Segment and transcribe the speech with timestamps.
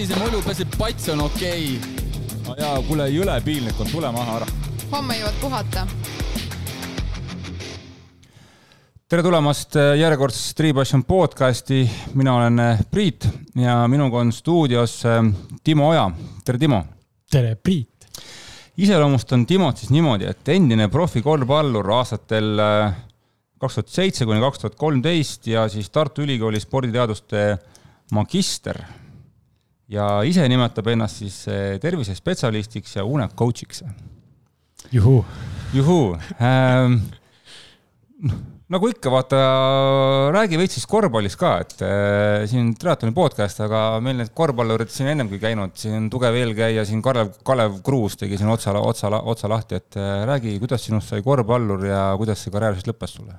[0.00, 2.36] sinise mulju, et pats on okei okay..
[2.46, 4.46] no jaa, kuule, jõle piinlik on, tule maha ära.
[4.94, 5.82] homme jõuad puhata.
[9.12, 11.82] tere tulemast äh, järjekordsesse Triipassion podcasti,
[12.16, 13.26] mina olen äh, Priit
[13.60, 15.18] ja minuga on stuudios äh,
[15.64, 16.06] Timo Oja,
[16.46, 16.80] tere Timo.
[17.30, 18.08] tere Priit.
[18.80, 22.64] iseloomustan Timot siis niimoodi, et endine profikorvpallur aastatel
[23.60, 27.44] kaks tuhat seitse kuni kaks tuhat kolmteist ja siis Tartu Ülikooli sporditeaduste
[28.16, 28.80] magister.
[29.90, 31.42] Ja ise nimetab ennast siis
[31.82, 33.82] tervisespetsialistiks ja UNEP coach'iks.
[34.92, 35.24] juhuu.
[35.74, 37.00] juhuu ähm,.
[38.22, 38.40] noh
[38.70, 39.38] nagu ikka, vaata,
[40.34, 45.10] räägi veits siis korvpallist ka, et äh, siin triatloni podcast, aga meil need korvpallurid siin
[45.10, 49.80] ennemgi käinud, siin tugev eelkäija siin Kalev, Kalev Kruus tegi siin otsa, otsa, otsa lahti,
[49.80, 53.34] et äh, räägi, kuidas sinust sai korvpallur ja kuidas see karjäär siis lõppes sulle?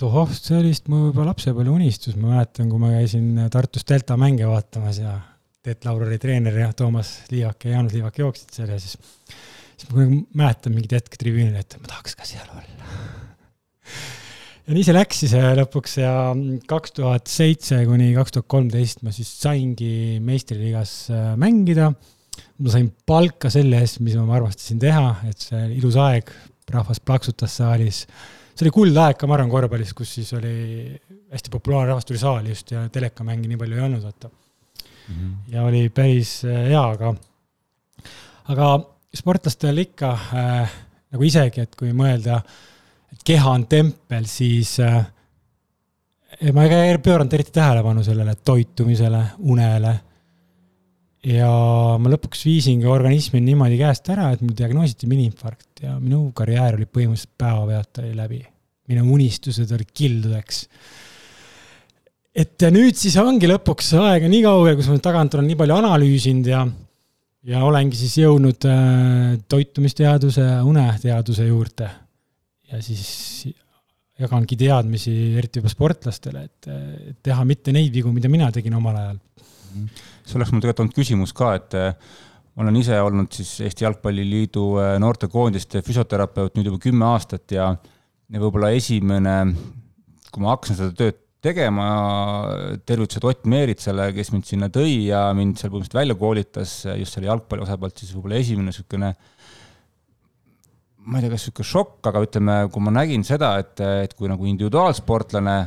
[0.00, 4.18] Tohoh, see oli vist mu juba lapsepõlve unistus, ma mäletan, kui ma käisin Tartus Delta
[4.20, 5.16] mänge vaatamas ja
[5.64, 8.98] Teet Laur oli treener ja Toomas Liivak ja Jaanus Liivak jooksid seal ja siis,
[9.78, 10.08] siis ma
[10.42, 12.64] mäletan mingit hetke tribüünil, et ma tahaks ka seal olla
[14.64, 16.12] ja nii see läks siis äh, lõpuks ja
[16.70, 21.92] kaks tuhat seitse kuni kaks tuhat kolmteist ma siis saingi meistriliigas äh, mängida.
[22.58, 26.32] ma sain palka selle eest, mis ma armastasin teha, et see ilus aeg,
[26.72, 28.00] rahvas plaksutas saalis.
[28.54, 30.54] See oli kuldaeg ka, ma arvan, korvpallis, kus siis oli
[31.34, 35.14] hästi populaarne, rahvas tuli saali just ja telekamänge nii palju ei olnud, vaata mm.
[35.14, 35.32] -hmm.
[35.54, 37.14] ja oli päris äh, hea, aga,
[38.54, 38.70] aga
[39.14, 40.78] sportlastel ikka äh,
[41.14, 42.62] nagu isegi, et kui mõelda äh,
[43.24, 45.04] keha on tempel, siis äh,
[46.54, 49.94] ma ei pööranud eriti tähelepanu sellele toitumisele, unele.
[51.24, 51.48] ja
[52.00, 56.86] ma lõpuks viisingi organismi niimoodi käest ära, et mul diagnoositi miniinfarkt ja minu karjäär oli
[56.88, 58.44] põhimõtteliselt päevapealt oli läbi.
[58.88, 60.68] minu unistused olid kildudeks.
[62.34, 66.50] et nüüd siis ongi lõpuks aega nii kaugel, kus ma tagant olen nii palju analüüsinud
[66.50, 66.64] ja
[67.44, 71.90] ja olengi siis jõudnud äh, toitumisteaduse, uneteaduse juurde
[72.72, 73.44] ja siis
[74.18, 76.68] jagangi teadmisi, eriti juba sportlastele, et
[77.26, 79.18] teha mitte neid vigu, mida mina tegin omal ajal.
[80.24, 81.74] see oleks mul tegelikult olnud küsimus ka, et
[82.54, 87.72] äh, olen ise olnud siis Eesti Jalgpalliliidu äh, noortekoondiste füsioterapeut nüüd juba kümme aastat ja,
[87.74, 89.36] ja võib-olla esimene,
[90.30, 91.86] kui ma hakkasin seda tööd tegema,
[92.88, 97.28] tervitused Ott Meeritsale, kes mind sinna tõi ja mind seal põhimõtteliselt välja koolitas just selle
[97.28, 99.12] jalgpalli osa pealt, siis võib-olla esimene niisugune
[101.04, 103.76] ma ei tea, kas niisugune šokk, aga ütleme, kui ma nägin seda, et,
[104.06, 105.58] et kui nagu individuaalsportlane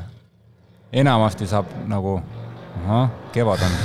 [0.98, 2.18] enamasti saab nagu,
[2.82, 3.82] ahah, kevad on,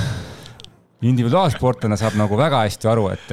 [1.03, 3.31] individuaalsportlane saab nagu väga hästi aru, et,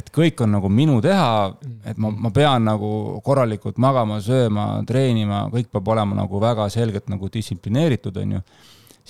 [0.00, 1.30] et kõik on nagu minu teha,
[1.90, 2.90] et ma, ma pean nagu
[3.26, 8.44] korralikult magama, sööma, treenima, kõik peab olema nagu väga selgelt nagu distsiplineeritud, on ju.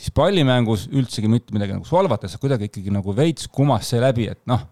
[0.01, 4.41] siis pallimängus üldsegi mitte midagi nagu solvates, kuidagi ikkagi nagu veits kumas see läbi, et
[4.49, 4.65] noh,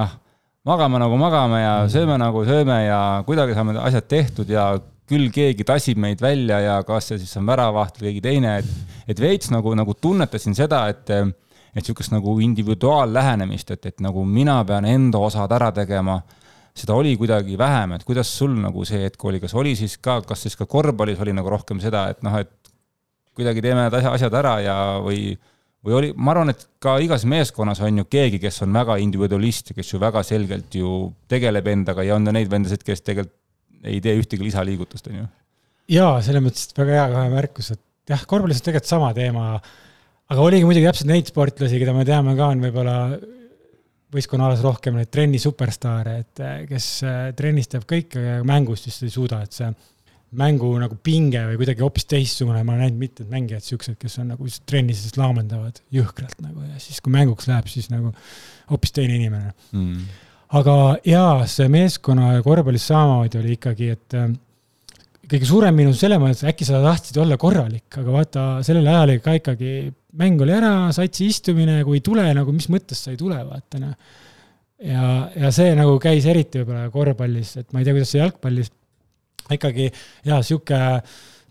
[0.00, 0.18] ah
[0.64, 4.70] magame nagu magame ja sööme nagu sööme ja kuidagi saame asjad tehtud ja
[5.10, 8.94] küll keegi tassib meid välja ja kas see siis on väravaht või keegi teine, et,
[9.12, 11.12] et veits nagu, nagu tunnetasin seda, et,
[11.74, 16.22] et niisugust nagu individuaallähenemist, et, et nagu mina pean enda osad ära tegema.
[16.74, 20.20] seda oli kuidagi vähem, et kuidas sul nagu see hetk oli, kas oli siis ka,
[20.26, 22.50] kas siis ka korvpallis oli nagu rohkem seda, et noh, et
[23.34, 25.36] kuidagi teeme need asjad ära ja, või
[25.84, 29.70] või oli, ma arvan, et ka igas meeskonnas on ju keegi, kes on väga individualist
[29.70, 33.40] ja kes ju väga selgelt ju tegeleb endaga ja on ju neid vendasid, kes tegelikult
[33.84, 35.24] ei tee ühtegi lisaliigutust, on ju.
[35.92, 39.48] jaa, selles mõttes väga hea kohe märkus, et jah, korvpallis on tegelikult sama teema,
[40.32, 42.98] aga oligi muidugi täpselt neid sportlasi, keda me teame ka, on võib-olla
[44.14, 46.86] võistkonnaalas rohkem neid trenni superstaare, et kes
[47.36, 49.72] trennis teeb kõike, aga mängus just ei suuda, et see
[50.38, 54.32] mängu nagu pinge või kuidagi hoopis teistsugune, ma olen näinud mitmeid mängijaid siukseid, kes on
[54.32, 58.12] nagu trennis siis laamendavad jõhkralt nagu ja siis, kui mänguks läheb, siis nagu
[58.70, 59.52] hoopis teine inimene.
[59.76, 60.06] Mm..
[60.58, 64.32] aga jaa, see meeskonna korvpallis samamoodi oli ikkagi, et äh,
[65.30, 69.22] kõige suurem miinus selles mõttes, äkki sa tahtsid olla korralik, aga vaata, sellel ajal oli
[69.24, 69.74] ka ikkagi,
[70.20, 73.82] mäng oli ära, satsi istumine, kui ei tule nagu, mis mõttes sa ei tule, vaata
[73.82, 73.94] noh.
[74.84, 78.72] ja, ja see nagu käis eriti võib-olla korvpallis, et ma ei tea, kuidas see jalgpallis
[79.54, 79.88] ikkagi
[80.24, 80.78] jaa, sihuke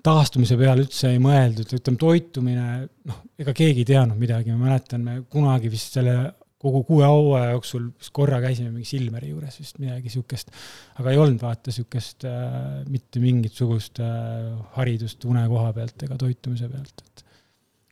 [0.04, 2.70] taastumise peale üldse ei mõeldud, ütleme toitumine,
[3.10, 6.18] noh, ega keegi ei teadnud midagi, ma mäletan, me kunagi vist selle
[6.64, 10.54] kogu kuue hooaja jooksul vist korra käisime mingi Silmeri juures vist midagi sihukest,
[11.00, 16.70] aga ei olnud vaata sihukest äh, mitte mingisugust äh, haridust une koha pealt ega toitumise
[16.72, 17.26] pealt, et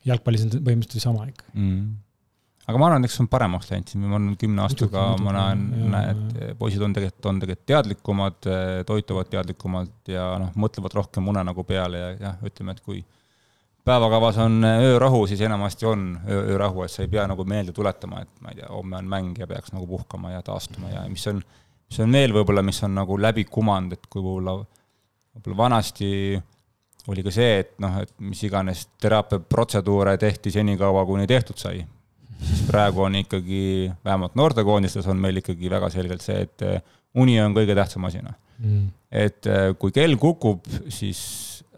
[0.08, 1.46] jalgpallis on põhimõtteliselt sama ikka.
[1.54, 1.92] Mm.
[2.62, 4.04] Aga ma arvan, et eks see on paremaks läinud, siin.
[4.06, 8.50] Ma olen kümne aastaga, ma näen, et poisid on tegelikult, on tegelikult teadlikumad,
[8.86, 13.02] toituvad teadlikumalt ja noh, mõtlevad rohkem unenägu peale ja jah, ütleme, et kui
[13.84, 18.22] päevakavas on öörahu, siis enamasti on öö, öörahu, et sa ei pea nagu meelde tuletama,
[18.22, 21.26] et ma ei tea, homme on mäng ja peaks nagu puhkama ja taastuma ja mis
[21.30, 21.42] on,
[21.90, 24.60] mis on veel võib-olla, mis on nagu läbi kumanud, et kui võib-olla,
[25.34, 26.12] võib-olla vanasti
[27.08, 31.84] oli ka see, et noh, et mis iganes teraapiaprotseduure tehti senikaua, kuni tehtud sai.
[32.42, 36.64] siis praegu on ikkagi, vähemalt noortekoondistes on meil ikkagi väga selgelt see, et
[37.14, 38.88] uni on kõige tähtsam asi, noh mm..
[39.10, 41.22] et kui kell kukub, siis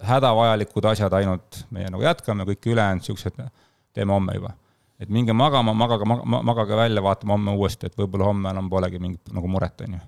[0.04, 3.40] hädavajalikud asjad ainult, meie nagu jätkame, kõik ülejäänud siuksed
[3.94, 4.54] teeme homme juba.
[5.00, 9.32] et minge magama, magage, magage välja, vaatame homme uuesti, et võib-olla homme enam polegi mingit
[9.34, 10.00] nagu muret, on ju.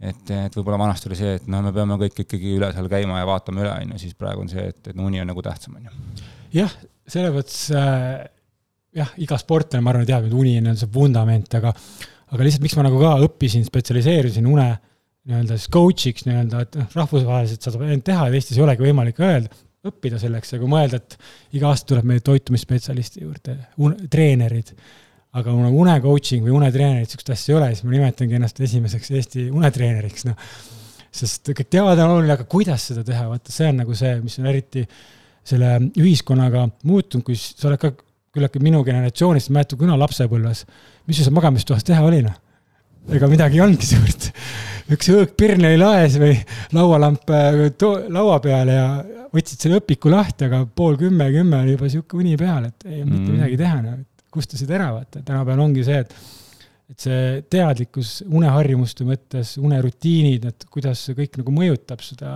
[0.00, 3.20] Et, et võib-olla vanasti oli see, et noh, me peame kõik ikkagi üle seal käima
[3.20, 5.78] ja vaatame üle, on ju, siis praegu on see, et, et uni on nagu tähtsam,
[5.78, 6.26] on ju.
[6.58, 6.74] jah,
[7.08, 8.26] selles mõttes äh,
[8.96, 11.72] jah, iga sportlane, ma arvan, teab, et uni on see vundament, aga
[12.26, 14.66] aga lihtsalt, miks ma nagu ka õppisin, spetsialiseerusin une
[15.26, 19.18] nii-öelda siis coach'iks nii-öelda, et noh, rahvusvaheliselt saab ainult teha ja Eestis ei olegi võimalik
[19.22, 21.16] öelda, õppida selleks ja kui mõelda, et
[21.58, 23.56] iga aasta tuleb meil toitumisspetsialisti juurde,
[24.10, 24.72] treenerid,
[25.36, 29.12] aga kuna une coaching või unetreenerid, sihukest asja ei ole, siis ma nimetangi ennast esimeseks
[29.18, 30.48] Eesti unetreeneriks, noh.
[31.16, 34.38] sest kõik teavad, on oluline, aga kuidas seda teha, vaata, see on nagu see, mis
[34.40, 34.86] on eriti
[35.46, 37.92] selle ühiskonnaga muutunud, kui sa oled ka
[38.36, 40.64] küllaltki minu generatsioonist, mäletad, kuna lapsepõlves,
[41.06, 42.42] mis sul seal magamistoas teha oli, noh?
[43.14, 44.32] ega midagi ei olnudki suurt
[44.90, 46.34] üks õõgpirn oli laes või
[46.74, 47.62] laualamp äh,
[48.12, 48.84] laua peal ja
[49.34, 53.02] võtsid selle õpiku lahti, aga pool kümme, kümme oli juba sihuke uni peal, et ei
[53.02, 53.10] mm.
[53.12, 53.96] mitte midagi teha, no
[54.36, 56.18] kustusid ära, vaata, tänapäeval ongi see, et
[56.86, 62.30] et see teadlikkus uneharjumuste mõttes, unerutiinid, et kuidas see kõik nagu mõjutab seda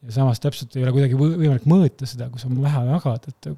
[0.00, 3.50] ja samas täpselt ei ole kuidagi võimalik mõõta seda, kui sa vähe magad, et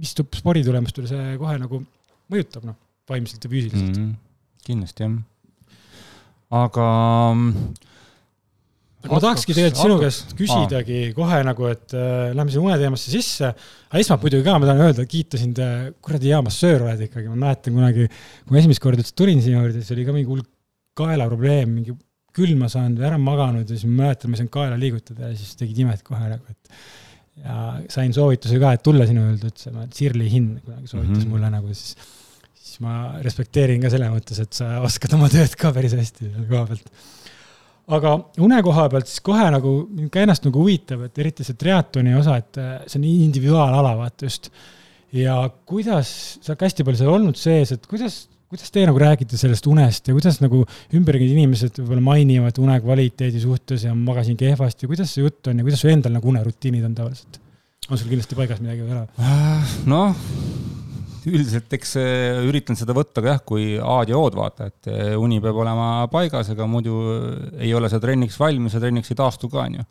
[0.00, 1.82] mis sporditulemustele see kohe nagu
[2.32, 2.80] mõjutab, noh,
[3.12, 4.00] vaimselt ja füüsiliselt mm.
[4.00, 4.64] -hmm.
[4.64, 5.18] kindlasti, jah
[6.54, 6.86] aga
[9.10, 11.14] ma tahakski tegelikult sinu käest küsidagi Aa.
[11.16, 13.52] kohe nagu, et äh, lähme sinna uneteemasse sisse.
[13.90, 15.62] aga esmalt muidugi ka ma tahan öelda, kiita sind,
[16.04, 18.10] kuradi hea massöör oled ikkagi, ma mäletan kunagi,
[18.44, 20.44] kui ma esimest korda üldse tulin sinu juurde, siis oli ka mingi hull
[20.96, 21.96] kaelaprobleem, mingi
[22.36, 25.38] külma saanud või ära maganud ja siis ma mäletan, ma ei saanud kaela liigutada ja
[25.38, 26.76] siis tegid imet kohe nagu, et
[27.46, 27.56] ja
[27.92, 31.34] sain soovituse ka, et tulla sinu juurde, ütles, et Sirli Hinn kunagi soovitas mm -hmm.
[31.34, 31.96] mulle nagu siis
[32.76, 36.46] siis ma respekteerin ka selle mõttes, et sa oskad oma tööd ka päris hästi selle
[36.50, 36.90] koha pealt.
[37.86, 39.74] Aga une koha pealt siis kohe nagu
[40.12, 44.26] ka ennast nagu huvitab, et eriti see triatloni osa, et äh, see on individuaalala vaata
[44.26, 44.50] just.
[45.14, 45.38] ja
[45.68, 46.08] kuidas,
[46.42, 50.10] sa oled hästi palju seal olnud sees, et kuidas, kuidas teie nagu räägite sellest unest
[50.10, 50.64] ja kuidas nagu
[50.98, 55.66] ümberringi inimesed võib-olla mainivad une kvaliteedi suhtes ja magasin kehvasti, kuidas see jutt on ja
[55.66, 57.40] kuidas su endal nagu unerutiinid on tavaliselt?
[57.86, 59.06] on sul kindlasti paigas midagi või ei ole?
[59.22, 60.75] Äh, noh
[61.26, 61.96] üldiselt eks
[62.46, 65.88] üritan seda võtta ka jah, kui A-d ja O-d vaata, et eh, uni peab olema
[66.12, 67.00] paigas, ega muidu
[67.58, 69.86] ei ole sa trenniks valmis ja trenniks ei taastu ka, onju.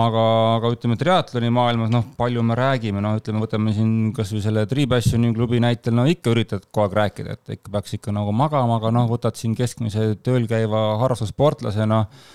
[0.00, 0.24] aga,
[0.56, 5.32] aga ütleme, triatloni maailmas, noh, palju me räägime, noh, ütleme, võtame siin kasvõi selle Tripassioni
[5.34, 8.92] klubi näitel, no ikka üritad kogu aeg rääkida, et ikka peaks ikka nagu magama, aga
[8.94, 12.28] noh, võtad siin keskmise tööl käiva harrastussportlasena no,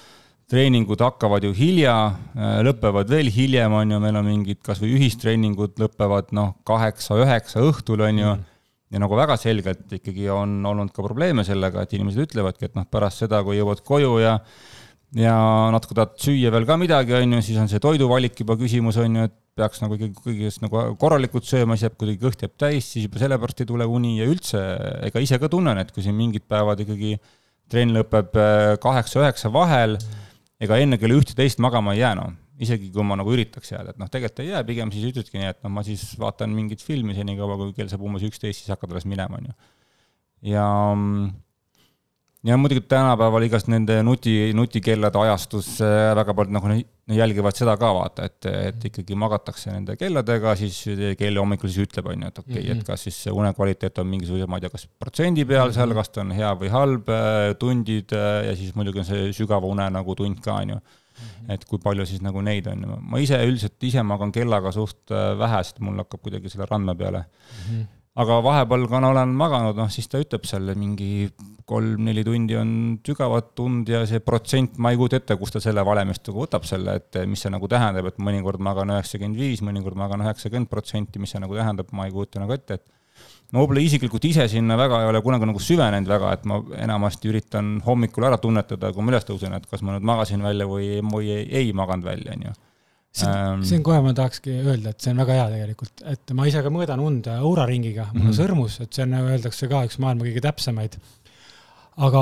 [0.52, 1.96] treeningud hakkavad ju hilja,
[2.38, 8.06] äh, lõpevad veel hiljem, on ju, meil on mingid kasvõi ühistreeningud lõpevad noh, kaheksa-üheksa õhtul,
[8.06, 8.52] on ju mm.,
[8.94, 12.86] ja nagu väga selgelt ikkagi on olnud ka probleeme sellega, et inimesed ütlevadki, et noh,
[12.88, 14.40] pärast seda, kui jõuad koju ja
[15.16, 15.36] ja
[15.72, 19.16] natuke tahad süüa veel ka midagi, on ju, siis on see toiduvalik juba küsimus, on
[19.16, 22.90] ju, et peaks nagu ikkagi kõigest nagu korralikult sööma, siis jääb kuidagi kõht jääb täis,
[22.92, 24.62] siis juba sellepärast ei tule uni ja üldse,
[25.08, 27.16] ega ise ka tunnen, et kui siin mingid päevad ikkagi
[27.72, 30.25] trenn lõpeb äh, kaheksa-üheksa vahel mm.,
[30.66, 32.34] ega enne kella ühte-teist magama ei jää, noh.
[32.62, 35.54] isegi kui ma nagu üritaks jääda, et noh, tegelikult ei jää, pigem siis ütledki nii,
[35.54, 38.96] et noh, ma siis vaatan mingit filmi senikaua, kui kell saab umbes üksteist, siis hakkad
[38.96, 39.58] alles minema, on ju.
[40.54, 40.68] ja
[42.46, 46.74] ja muidugi tänapäeval igast nende nuti, nutikellade ajastus äh, väga paljud nagu
[47.16, 50.84] jälgivad seda ka vaata, et, et ikkagi magatakse nende kelladega, siis
[51.20, 52.84] kell hommikul siis ütleb, on ju, et okei okay, mm, -hmm.
[52.84, 56.10] et kas siis une kvaliteet on mingisuguse, ma ei tea, kas protsendi peal seal, kas
[56.10, 59.90] ta on hea või halb, äh, tundid äh, ja siis muidugi on see sügava une
[59.98, 60.80] nagu tund ka, on ju.
[61.16, 61.52] Mhm.
[61.52, 65.62] et kui palju siis nagu neid on, ma ise üldiselt ise magan kellaga suht vähe,
[65.64, 67.70] sest mul hakkab kuidagi selle randme peale mm.
[67.70, 67.86] -hmm
[68.16, 71.28] aga vahepeal, kuna olen maganud, noh siis ta ütleb seal mingi
[71.68, 72.72] kolm-neli tundi on
[73.06, 76.68] sügavat tund ja see protsent, ma ei kujuta ette, kust ta selle valemist nagu võtab
[76.70, 81.20] selle, et mis see nagu tähendab, et mõnikord magan üheksakümmend viis, mõnikord magan üheksakümmend protsenti,
[81.20, 82.86] mis see nagu tähendab, ma ei kujuta nagu ette, et
[83.52, 87.32] ma võib-olla isiklikult ise sinna väga ei ole kunagi nagu süvenenud väga, et ma enamasti
[87.34, 91.02] üritan hommikul ära tunnetada, kui ma üles tõusen, et kas ma nüüd magasin välja või,
[91.04, 92.56] või ei, ei maganud välja, on ju
[93.16, 96.34] see on, see on kohe, ma tahakski öelda, et see on väga hea tegelikult, et
[96.38, 98.40] ma ise ka mõõdan und auraringiga, mul on mm -hmm.
[98.42, 101.00] sõrmus, et see on, öeldakse ka üks maailma kõige täpsemaid.
[101.96, 102.22] aga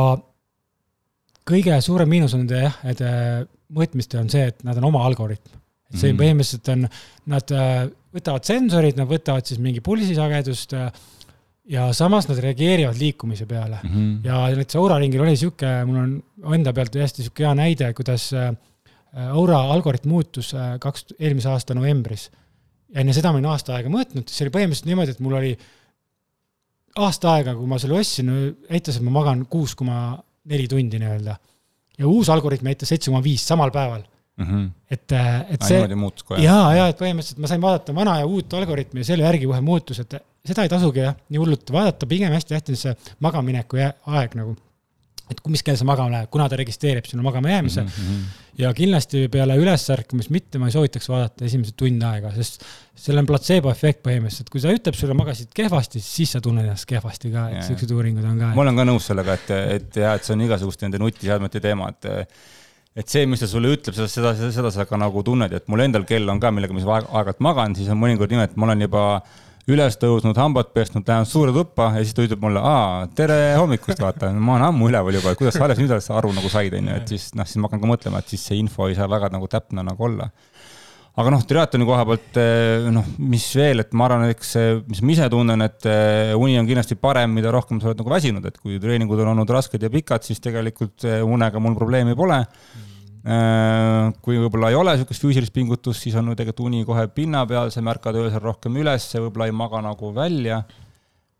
[1.49, 5.03] kõige suurem miinus on nende jah, et äh, mõõtmistel on see, et nad on oma
[5.05, 5.59] algoritm.
[5.93, 6.19] see Mhm.
[6.21, 6.87] põhimõtteliselt on,
[7.29, 10.91] nad äh, võtavad sensorid, nad võtavad siis mingi pulsisagedust äh,
[11.69, 13.89] ja samas nad reageerivad liikumise peale mm.
[13.89, 14.27] -hmm.
[14.27, 18.33] ja näiteks Aura ringil oli sihuke, mul on enda pealt hästi sihuke hea näide, kuidas
[18.33, 18.51] äh,
[19.13, 22.29] Aura algoritm muutus äh, kaks, eelmise aasta novembris.
[22.93, 25.51] ja enne seda ma olin aasta aega mõõtnud, see oli põhimõtteliselt niimoodi, et mul oli
[27.01, 28.31] aasta aega, kui ma selle ostsin,
[28.69, 30.17] näitas, et ma magan kuus koma
[30.49, 31.37] neli tundi nii-öelda.
[31.97, 34.03] ja uus algoritm näitas seitse koma viis samal päeval.
[34.37, 34.45] mm.
[34.45, 34.69] -hmm.
[34.89, 36.41] et, et Ah, see, niimoodi muutus kohe?
[36.43, 39.61] ja, ja et põhimõtteliselt ma sain vaadata vana ja uut algoritmi ja selle järgi kohe
[39.61, 44.35] muutus, et seda ei tasugi jah, nii hullult vaadata, pigem hästi tähtis see magamineku aeg
[44.35, 44.55] nagu.
[45.33, 47.91] Et mis kell sa magama lähed, kuna ta registreerib sinu magama jäämise mm.
[47.91, 48.13] mm.
[48.13, 48.39] -hmm.
[48.61, 53.29] ja kindlasti peale ülesärkamist mitte ma ei soovitaks vaadata esimesed tund aega, sest seal on
[53.29, 57.47] platseebo efekt põhimõtteliselt, kui ta ütleb sulle magasid kehvasti, siis sa tunned ennast kehvasti ka,
[57.51, 58.55] et siuksed uuringud on ka.
[58.55, 61.89] ma olen ka nõus sellega, et, et jah, et see on igasuguste nende nutiseadmete teema,
[61.93, 62.29] et
[62.93, 65.65] et see, mis ta sulle ütleb, seda, seda, seda, seda sa ka nagu tunned, et
[65.71, 68.69] mul endal kell on ka, millega ma aeg-ajalt magan, siis on mõnikord niimoodi, et ma
[68.69, 69.05] olen juba
[69.71, 74.01] üles tõusnud, hambad pesnud, lähen suurde tuppa ja siis ta ütleb mulle, aa, tere hommikust,
[74.03, 76.75] vaata, ma olen ammu üleval juba, et kuidas sa alles nüüd alles aru nagu said,
[76.75, 78.97] on ju, et siis noh, siis ma hakkan ka mõtlema, et siis see info ei
[78.99, 80.27] saa väga nagu täpne nagu olla.
[81.13, 82.39] aga noh, triatloni koha pealt
[82.91, 84.55] noh, mis veel, et ma arvan, eks
[84.89, 88.15] mis ma ise tunnen, et eh, uni on kindlasti parem, mida rohkem sa oled nagu
[88.17, 92.17] väsinud, et kui treeningud on olnud rasked ja pikad, siis tegelikult eh, unega mul probleemi
[92.19, 92.92] pole Äh,
[93.23, 97.69] kui võib-olla ei ole niisugust füüsilist pingutust, siis on ju tegelikult uni kohe pinna peal,
[97.71, 100.63] sa märkad öösel rohkem üles, võib-olla ei maga nagu välja.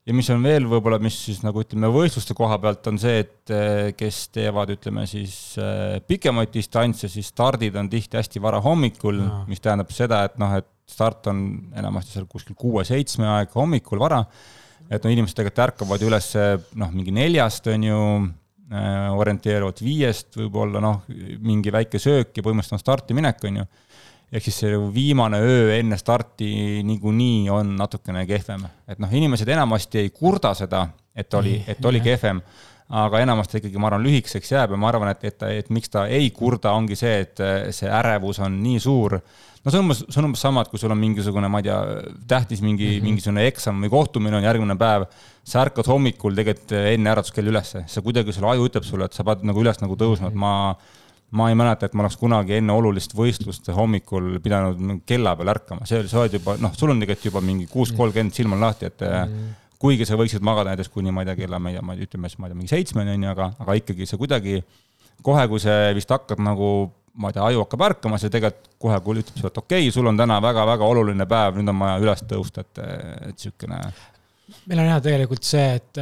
[0.08, 3.52] ja mis on veel võib-olla, mis siis nagu ütleme, võistluste koha pealt on see, et
[3.52, 9.20] eh, kes teevad, ütleme siis eh, pikemaid distantse, siis stardid on tihti hästi vara hommikul
[9.20, 9.44] Jaa.
[9.52, 11.42] mis tähendab seda, et noh, et start on
[11.76, 14.24] enamasti seal kuskil kuue-seitsme aeg hommikul vara.
[14.90, 16.32] et no inimesed tegelikult ärkavad üles
[16.80, 18.00] noh, mingi neljast on ju
[18.72, 21.02] äh, orienteeruvalt viiest võib-olla noh,
[21.44, 23.66] mingi väike söök ja põhimõtteliselt on starti minek, on ju.
[24.34, 30.00] ehk siis see viimane öö enne starti niikuinii on natukene kehvem, et noh, inimesed enamasti
[30.00, 32.42] ei kurda seda, et oli, et oli kehvem
[32.94, 36.06] aga enamasti ikkagi, ma arvan, lühikeseks jääb ja ma arvan, et, et, et miks ta
[36.12, 37.42] ei kurda, ongi see, et
[37.76, 39.18] see ärevus on nii suur.
[39.64, 41.70] no see on umbes, see on umbes sama, et kui sul on mingisugune, ma ei
[41.70, 41.80] tea,
[42.28, 43.08] tähtis mingi mm, -hmm.
[43.10, 45.08] mingisugune eksam või kohtumine on järgmine päev,
[45.44, 49.26] sa ärkad hommikul tegelikult enne äratuskell ülesse, see kuidagi sulle aju ütleb sulle, et sa
[49.28, 50.54] pead nagu üles nagu tõusma, et ma
[51.34, 55.88] ma ei mäleta, et ma oleks kunagi enne olulist võistlust hommikul pidanud kella peal ärkama,
[55.90, 58.62] see oli, sa oled juba, noh, sul on tegelikult juba mingi kuus kolmkümmend silm on
[58.62, 59.48] lahti, et mm.
[59.82, 62.30] kuigi sa võiksid magada näiteks kuni ma ei tea, kella, ma ei tea, ma ütleme
[62.30, 64.60] siis, ma ei tea, mingi seitsmeni on ju, aga, aga ikkagi see kuidagi
[65.26, 66.70] kohe, kui see vist hakkab nagu
[67.18, 69.94] ma ei tea, aju hakkab ärkama, see tegelikult kohe kui ütleb sulle, et okei okay,,
[69.96, 73.82] sul on täna väga-väga oluline päev, nüüd on vaja üles tõusta, et, et niisugune.
[74.68, 76.02] Meil on jah, tegelikult see, et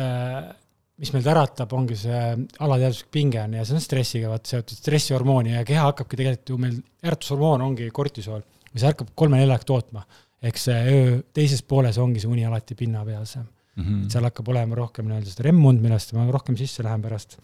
[1.02, 2.18] mis meid äratab, ongi see
[2.62, 6.58] alateadvuslik pinge on ja see on stressiga vaata seotud, stressihormooni ja keha hakkabki tegelikult ju
[6.62, 8.44] meil, äratushormoon ongi kortisool,
[8.76, 10.06] mis hakkab kolme-nelja aeg tootma.
[10.42, 13.84] eks see öö teises pooles ongi see uni alati pinnapeal seal mm.
[13.84, 14.06] -hmm.
[14.10, 17.38] seal hakkab olema rohkem nii-öelda seda remmund, millest ma rohkem sisse lähen pärast.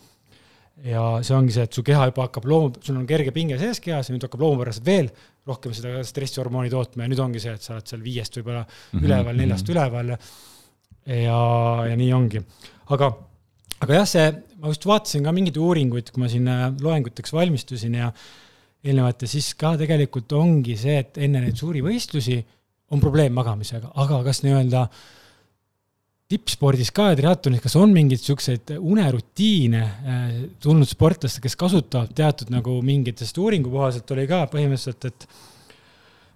[0.83, 3.79] ja see ongi see, et su keha juba hakkab loom-, sul on kerge pinge sees
[3.81, 5.09] kehas ja nüüd hakkab loomupäraselt veel
[5.47, 8.99] rohkem seda stressihormooni tootma ja nüüd ongi see, et sa oled seal viiest võib-olla mm
[8.99, 9.07] -hmm.
[9.09, 10.19] üleval, neljast üleval ja
[11.07, 11.39] ja,
[11.87, 12.41] ja nii ongi.
[12.93, 13.11] aga,
[13.83, 14.27] aga jah, see,
[14.61, 18.11] ma just vaatasin ka mingeid uuringuid, kui ma siin äh, loenguteks valmistusin ja
[18.87, 22.39] eelnevalt ja siis ka tegelikult ongi see, et enne neid suuri võistlusi
[22.93, 24.85] on probleem magamisega, aga kas nii-öelda
[26.31, 30.23] tippspordis ka ja triatlonis, kas on mingeid siukseid unerutiine äh,
[30.63, 35.27] tulnud sportlaste, kes kasutavad teatud nagu mingit, sest uuringu kohaselt oli ka põhimõtteliselt, et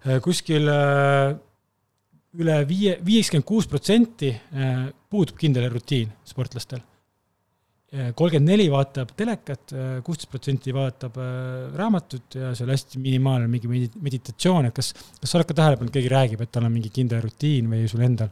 [0.08, 0.72] äh, kuskil
[2.40, 6.84] üle viie, viiskümmend kuus protsenti äh, puudub kindel rutiin sportlastel.
[7.92, 13.50] kolmkümmend neli vaatab telekat, äh, kuusteist protsenti vaatab äh, raamatut ja see on hästi minimaalne
[13.52, 16.72] mingi meditatsioon, et kas, kas sa oled ka tähele pannud, keegi räägib, et tal on
[16.72, 18.32] mingi kindel rutiin või sul endal?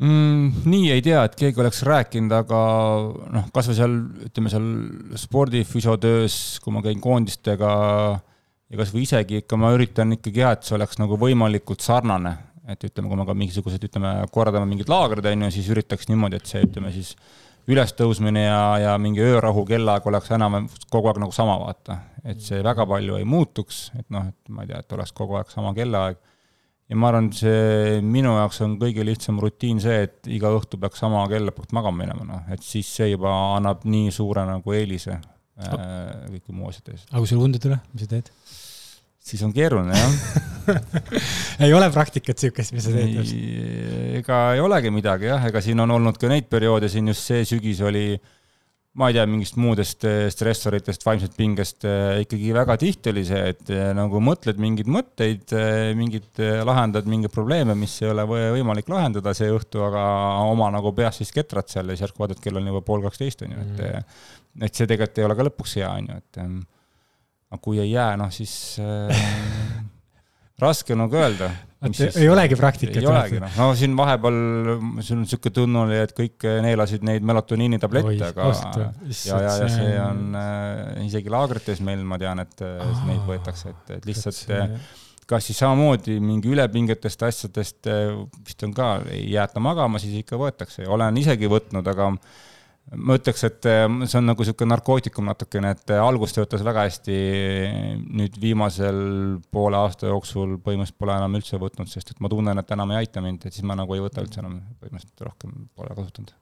[0.00, 0.64] mm,?
[0.72, 2.60] nii ei tea, et keegi oleks rääkinud, aga
[3.36, 3.98] noh, kasvõi seal,
[4.30, 4.70] ütleme seal
[5.26, 7.74] spordifüsiotöös, kui ma käin koondistega
[8.72, 12.32] ja kasvõi isegi ikka ma üritan ikkagi jah, et see oleks nagu võimalikult sarnane,
[12.70, 16.38] et ütleme, kui me ka mingisugused, ütleme, korraldame mingid laagrid, on ju, siis üritaks niimoodi,
[16.38, 17.14] et see, ütleme siis
[17.70, 22.00] ülestõusmine ja, ja mingi öörahu kellaaeg oleks enam kogu aeg nagu sama, vaata.
[22.26, 25.38] et see väga palju ei muutuks, et noh, et ma ei tea, et oleks kogu
[25.38, 26.18] aeg sama kellaaeg
[26.90, 31.02] ja ma arvan, see minu jaoks on kõige lihtsam rutiin see, et iga õhtu peaks
[31.02, 35.16] sama kella pealt magama minema, noh, et siis see juba annab nii suure nagu eelise
[35.16, 35.76] äh,
[36.34, 37.08] kõiki muu asjade eest.
[37.10, 38.32] aga kui sul und ei tule, mis sa teed?
[39.22, 40.42] Siis on keeruline jah
[41.66, 43.32] ei ole praktikat siukest, mis sa teed?
[44.20, 47.46] ega ei olegi midagi jah, ega siin on olnud ka neid perioode, siin just see
[47.48, 48.06] sügis oli
[49.00, 53.40] ma ei tea, mingist muudest eh, stressoritest, vaimsest pingest, eh, ikkagi väga tihti oli see,
[53.54, 55.54] et eh, nagu mõtled mingeid mõtteid,
[55.96, 60.04] mingid, lahendad mingeid probleeme, mis ei ole võimalik lahendada see õhtu, aga
[60.50, 63.46] oma nagu peas siis ketrad seal ja siis järsku vaatad, kell on juba pool kaksteist,
[63.46, 64.20] on ju, et mm.
[64.68, 66.42] et see tegelikult ei ole ka lõpuks hea, on ju, et
[67.52, 69.28] aga kui ei jää, noh siis äh,
[70.62, 71.50] raske nagu öelda.
[71.82, 73.00] Ei olegi praktikat.
[73.00, 74.36] ei olegi, noh, no siin vahepeal
[75.02, 79.70] sul on niisugune tunne oli, et kõik neelasid neid melotoniini tablette, aga ja, ja, ja
[79.72, 84.38] see on äh, isegi laagrites meil, ma tean, et äh, neid võetakse, et, et lihtsalt
[84.38, 84.62] see...
[85.26, 88.14] kas siis samamoodi mingi ülepingetest asjadest äh,
[88.46, 92.40] vist on ka, ei jäeta magama, siis ikka võetakse, olen isegi võtnud, aga äh,
[92.98, 96.84] ma ütleks, et äh, see on nagu niisugune narkootikum natukene, et äh, algus töötas väga
[96.88, 97.16] hästi,
[98.18, 98.98] nüüd viimasel
[99.54, 103.02] poole aasta jooksul põhimõtteliselt pole enam üldse võtnud, sest et ma tunnen, et enam ei
[103.02, 106.34] aita mind, et siis ma nagu ei võta üldse enam, põhimõtteliselt rohkem pole kasutanud.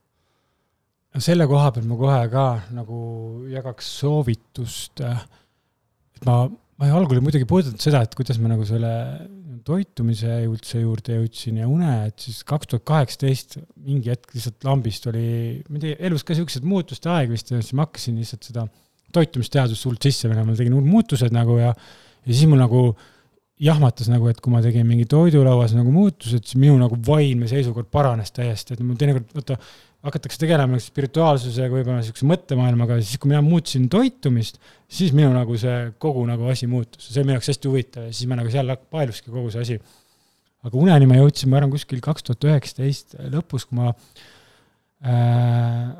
[1.19, 2.99] selle koha pealt ma kohe ka nagu
[3.51, 5.23] jagaks soovitust, äh,
[6.19, 8.95] et ma, ma algul muidugi puudutanud seda, et kuidas ma nagu selle
[9.67, 15.09] toitumise üldse juurde jõudsin ja une, et siis kaks tuhat kaheksateist mingi hetk lihtsalt lambist
[15.11, 15.25] oli,
[15.69, 18.67] ma ei tea, elus ka siuksed muutuste aeg vist ja siis ma hakkasin lihtsalt seda
[19.15, 22.85] toitumisteadust hullult sisse minema, tegin hullud muutused nagu ja, ja siis mul nagu
[23.61, 27.91] jahmatas nagu, et kui ma tegin mingi toidulauas nagu muutused, siis minu nagu vaimne seisukord
[27.93, 29.59] paranes täiesti, et mul teinekord, vaata,
[30.07, 34.57] hakatakse tegelema spirituaalsusega, võib-olla niisuguse mõttemaailmaga, siis kui mina muutsin toitumist,
[34.89, 38.15] siis minu nagu see kogu nagu asi muutus, see oli minu jaoks hästi huvitav ja
[38.17, 39.79] siis ma nagu seal paeluski kogu see asi.
[40.65, 45.13] aga uneni ma jõudsin, ma arvan, kuskil kaks tuhat üheksateist lõpus, kui ma äh,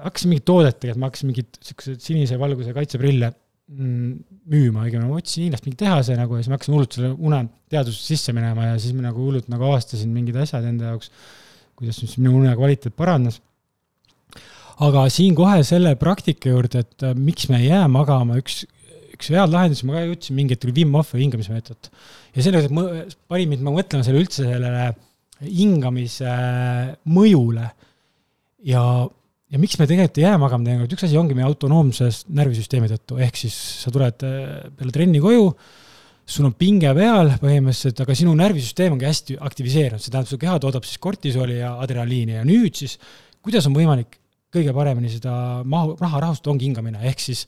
[0.07, 3.35] hakkasin mingit toodet tegema, ma hakkasin mingit niisuguseid sinise valguse kaitseprille
[3.71, 7.45] müüma, õigemini ma otsisin Hiinast mingi tehase nagu ja siis ma hakkasin hullult selle une
[7.71, 11.13] teadusesse sisse minema ja siis ma nagu hullult nagu avastasin mingid asjad enda jaoks,
[11.79, 13.39] kuidas siis minu une kvaliteet paranes
[14.87, 18.63] aga siin kohe selle praktika juurde, et äh, miks me ei jää magama, üks,
[19.15, 21.91] üks head lahendus, ma ka jõudsin mingi hetk, oli Wim Hofi hingamismeetod.
[22.37, 22.71] ja sellega
[23.31, 24.91] pani mind mõtlema selle üldse sellele
[25.45, 26.33] hingamise
[27.09, 27.71] mõjule.
[28.65, 28.83] ja,
[29.51, 33.19] ja miks me tegelikult ei jää magama teinekord, üks asi ongi meie autonoomses närvisüsteemi tõttu,
[33.23, 35.49] ehk siis sa tuled äh, peale trenni koju,
[36.31, 40.61] sul on pinge peal põhimõtteliselt, aga sinu närvisüsteem ongi hästi aktiviseerunud, see tähendab, su keha
[40.63, 42.39] toodab siis kortisooli ja adrenaliini.
[42.39, 42.97] Ja nüüd siis
[43.45, 44.19] kuidas on võimalik
[44.55, 45.33] kõige paremini seda
[45.69, 47.45] mahu, raha rahustada, ongi hingamine, ehk siis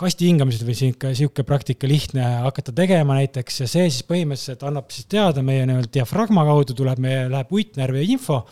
[0.00, 3.60] kasti hingamised või sihuke, sihuke praktika lihtne hakata tegema näiteks.
[3.62, 8.08] Ja see siis põhimõtteliselt annab siis teada meie nii-öelda diafragma kaudu tuleb meie, läheb uitnärvi
[8.16, 8.42] info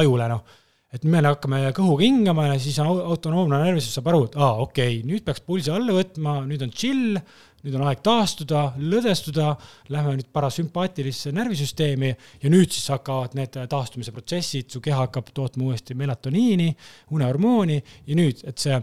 [0.00, 0.58] ajule, noh.
[0.90, 5.04] Et me hakkame kõhuga hingama ja siis autonoomne närvisus saab aru, et aa, okei okay,,
[5.06, 7.20] nüüd peaks pulsi alla võtma, nüüd on chill,
[7.64, 9.52] nüüd on aeg taastuda, lõdvestuda,
[9.94, 12.10] lähme nüüd parasümpaatilisse närvisüsteemi
[12.42, 16.72] ja nüüd siis hakkavad need taastumise protsessid, su keha hakkab tootma uuesti melatoniini,
[17.14, 18.80] unehormooni ja nüüd, et see,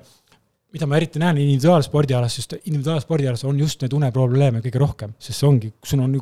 [0.78, 5.50] mida ma eriti näen individuaalspordialas, sest individuaalspordialas on just neid uneprobleeme kõige rohkem, sest see
[5.50, 6.16] ongi, sul on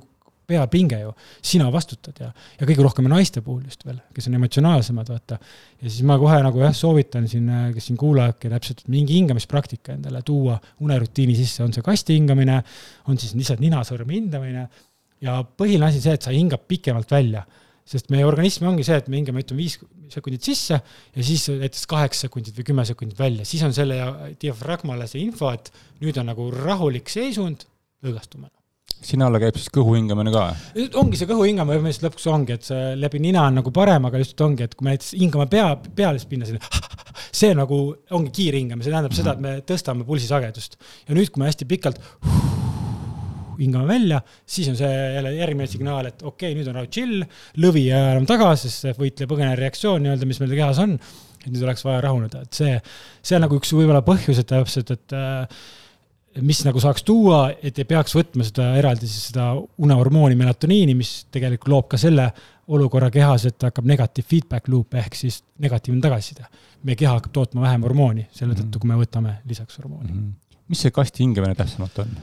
[0.47, 1.11] peapinge ju,
[1.45, 2.29] sina vastutad ja,
[2.59, 5.39] ja kõige rohkem naiste puhul just veel, kes on emotsionaalsemad, vaata.
[5.81, 9.95] ja siis ma kohe nagu jah, soovitan siin, kes siin kuulajadki täpselt, et mingi hingamispraktika
[9.97, 12.61] endale tuua unerutiini sisse, on see kasti hingamine,
[13.11, 14.67] on siis lihtsalt ninasõrme hindamine.
[15.23, 17.45] Ja põhiline asi see, et sa hingad pikemalt välja
[17.85, 19.77] sest meie organism ongi see, et me hingame, ütleme, viis
[20.09, 23.99] sekundit sisse ja siis näiteks kaheksa sekundit või kümme sekundit välja, siis on selle
[24.41, 25.69] diafragmale see info, et
[26.01, 27.67] nüüd on nagu rahulik seisund,
[28.05, 28.49] lõõgastume
[29.05, 30.45] sinna alla käib siis kõhu hingamine ka?
[31.01, 34.21] ongi see kõhu hingamine, põhimõtteliselt lõpuks ongi, et see läbi nina on nagu parem, aga
[34.21, 36.47] just ongi, et kui me näiteks hingame pea, pealispinna
[37.41, 37.79] see nagu
[38.15, 40.79] ongi kiirhingamine, see tähendab seda, et me tõstame pulsisagedust.
[41.07, 42.01] ja nüüd, kui me hästi pikalt
[43.61, 47.23] hingame välja, siis on see jälle järgmine signaal, et okei okay,, nüüd on rahu chill,
[47.61, 50.97] lõvi ei aja enam tagasi, sest see võitle-põgene reaktsioon nii-öelda, mis meil kehas on,
[51.45, 52.75] et nüüd oleks vaja rahuneda, et see,
[53.23, 55.63] see on nagu üks võib-olla põhjus, et täpselt, et äh,
[56.43, 61.13] mis nagu saaks tuua, et ei peaks võtma seda eraldi siis seda unehormooni melatoniini, mis
[61.31, 62.27] tegelikult loob ka selle
[62.75, 66.47] olukorra kehas, et hakkab negatiiv feedback loop ehk siis negatiivne tagasiside.
[66.85, 68.81] meie keha hakkab tootma vähem hormooni selle tõttu, mhm.
[68.81, 70.17] kui me võtame lisaks hormooni mm.
[70.17, 70.65] -hmm.
[70.69, 72.17] mis see kasti hingamine täpsemalt on?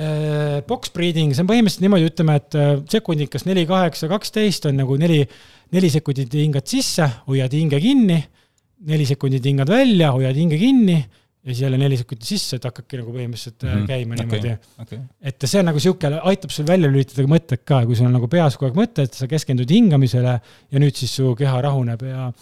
[0.00, 4.66] Äh, box breathing, see on põhimõtteliselt niimoodi, ütleme, et äh, sekundid kas neli, kaheksa, kaksteist
[4.70, 5.24] on nagu neli,
[5.72, 8.20] neli sekundit hingad sisse, hoiad hinge kinni,
[8.86, 11.00] neli sekundit hingad välja, hoiad hinge kinni
[11.44, 13.86] ja siis jälle neli sekundit sisse, et hakkabki nagu põhimõtteliselt mm -hmm.
[13.88, 14.26] käima okay.
[14.26, 14.98] niimoodi okay..
[15.22, 18.28] et see on nagu sihuke, aitab sul välja lülitada mõtted ka, kui sul on nagu
[18.28, 20.34] peas kogu aeg mõtted, sa keskendud hingamisele
[20.70, 22.32] ja nüüd siis su keha rahuneb ja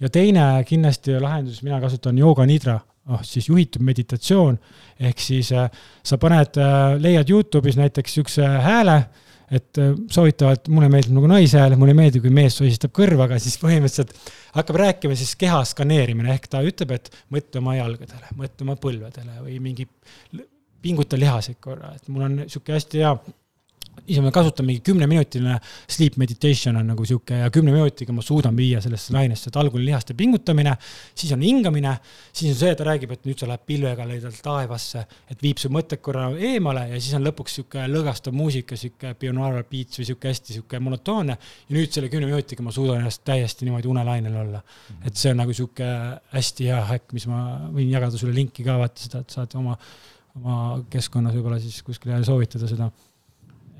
[0.00, 4.58] ja teine kindlasti lahendus, mina kasutan jooga nidra, ah oh, siis juhitud meditatsioon,
[5.00, 5.70] ehk siis äh,
[6.02, 9.02] sa paned äh,, leiad Youtube'is näiteks niisuguse hääle
[9.50, 13.38] et äh, soovitavalt, mulle meeldib nagu naise hääl, mulle ei meeldi, kui mees sosistab kõrvaga,
[13.42, 14.14] siis põhimõtteliselt
[14.56, 19.40] hakkab rääkima siis keha skaneerimine, ehk ta ütleb, et mõtle oma jalgadele, mõtle oma põlvedele
[19.44, 19.88] või mingi
[20.84, 23.14] pinguta lihaseid korra, et mul on sihuke hästi hea
[24.06, 25.56] ise ma kasutan mingi kümneminutiline
[25.90, 29.84] sleep meditation on nagu sihuke ja kümne minutiga ma suudan viia sellesse lainesse, et algul
[29.84, 30.74] lihaste pingutamine,
[31.16, 31.94] siis on hingamine,
[32.32, 35.70] siis on see, ta räägib, et nüüd sa lähed pilvega leidad taevasse, et viib su
[35.72, 40.32] mõtted korra eemale ja siis on lõpuks sihuke lõõgastav muusika, sihuke binaural beats või sihuke
[40.32, 41.38] hästi sihuke monotoonne.
[41.68, 44.60] ja nüüd selle kümne minutiga ma suudan ennast täiesti niimoodi unelainel olla.
[44.60, 45.06] -hmm.
[45.06, 45.88] et see on nagu sihuke
[46.34, 47.40] hästi hea häkk, mis ma
[47.72, 49.78] võin jagada sulle linki ka vaata seda, et saad oma,
[50.36, 52.90] oma keskkonnas võib-olla siis kuskil soovitada seda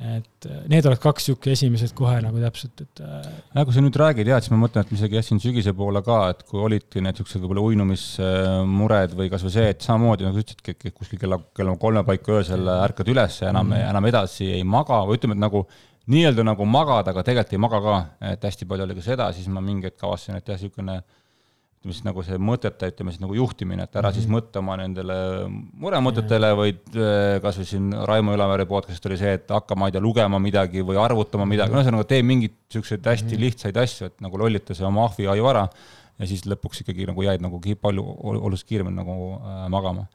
[0.02, 3.02] et äh, need oleks kaks sihuke esimesed kohe nagu täpselt, et.
[3.04, 5.74] Äh, nagu sa nüüd räägid jah, et siis ma mõtlen, et ma isegi jätsin sügise
[5.76, 10.36] poole ka, et kui olidki need siuksed võib-olla uinumismured või kasvõi see, et samamoodi nagu
[10.36, 13.90] sa ütlesidki, et kuskil kella, kella kolme paiku öösel ärkad üles ja enam mm, -hmm.
[13.94, 15.66] enam edasi ei maga või ütleme, et nagu
[16.10, 17.98] nii-öelda nagu magada, aga tegelikult ei maga ka,
[18.34, 20.98] et hästi palju oli ka seda, siis ma mingi hetk avastasin, et jah, niisugune
[21.92, 24.14] siis nagu see mõtete, ütleme siis nagu juhtimine, et ära mm -hmm.
[24.14, 24.36] siis mhm.
[24.36, 25.16] mõtle oma nendele
[25.84, 29.92] muremõtetele, vaid äh, kas või siin Raimo Ülemere podcast'ist oli see, et hakka, ma ei
[29.92, 33.44] tea, lugema midagi või arvutama midagi, no ühesõnaga tee mingeid niisuguseid hästi mm -hmm.
[33.44, 35.68] lihtsaid asju, et nagu lollita see oma ahvi aju ära
[36.18, 40.06] ja siis lõpuks ikkagi nagu jäid nagu palju oluliselt kiiremini nagu äh, magama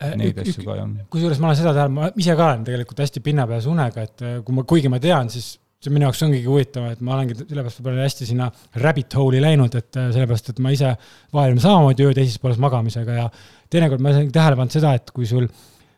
[0.00, 0.88] äh, Neid asju ka jah.
[1.12, 4.36] kusjuures ma olen seda täheldanud, ma ise ka olen tegelikult hästi pinnapealse unega, et äh,
[4.44, 7.80] kui ma, kuigi ma tean, siis see minu jaoks ongi huvitav, et ma olengi sellepärast
[7.80, 8.50] võib-olla hästi sinna
[8.82, 10.92] rabbit hole'i läinud, et äh, sellepärast, et ma ise
[11.34, 13.30] vaheldan samamoodi öö teises pooles magamisega ja
[13.72, 15.48] teinekord ma olen tähele pannud seda, et kui sul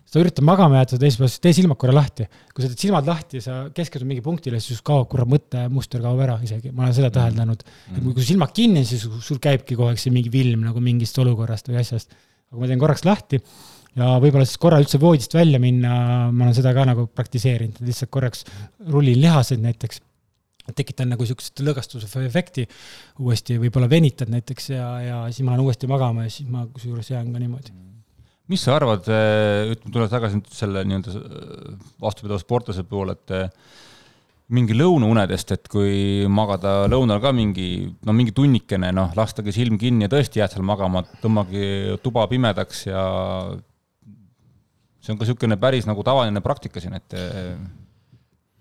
[0.09, 2.29] sa üritad magama jääda teises pooles, tee silmad korra lahti.
[2.55, 6.23] kui sa teed silmad lahti ja sa keskendud mingi punktile, siis kaob korra mõttemuster kaob
[6.25, 7.99] ära isegi, ma olen seda täheldanud mm.
[7.99, 11.69] et kui silmad kinni, siis sul käibki kogu aeg see mingi film nagu mingist olukorrast
[11.69, 12.17] või asjast.
[12.49, 13.43] aga kui ma teen korraks lahti
[13.99, 15.93] ja võib-olla siis korra üldse voodist välja minna,
[16.31, 18.45] ma olen seda ka nagu praktiseerinud, lihtsalt korraks
[18.93, 20.03] rullin lihaseid näiteks,
[20.77, 22.67] tekitan nagu niisugust lõõgastuse efekti
[23.25, 27.11] uuesti, võib-olla venitad näiteks ja, ja siis ma lähen uuesti magama ja siis ma kusjuures
[27.11, 27.75] jään ka niimoodi.
[28.49, 33.35] mis sa arvad, eh, ütleme, tulles tagasi nüüd selle nii-öelda eh, vastupidava sportlase poole, et
[33.37, 33.51] eh,
[34.57, 40.07] mingi lõunaunedest, et kui magada lõunal ka mingi, no mingi tunnikene, noh, lastage silm kinni
[40.07, 43.03] ja tõesti jääd seal magama, tõmmagi tuba pimedaks ja
[45.09, 47.55] see on ka niisugune päris nagu tavaline praktika siin, et eh,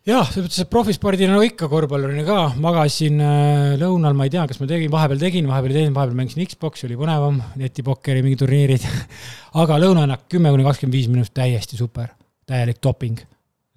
[0.08, 4.46] jah, selles mõttes, et profispordina nagu ikka korvpallurina ka, magasin äh, lõunal, ma ei tea,
[4.48, 8.40] kas ma tegin, vahepeal tegin, vahepeal ei teinud, vahepeal mängisin Xbox'i, oli põnevam, netipokkeri mingi
[8.40, 8.88] turniirid.
[9.62, 12.14] Aga lõunaannak kümme kuni kakskümmend viis minutit täiesti super,
[12.48, 13.20] täielik doping,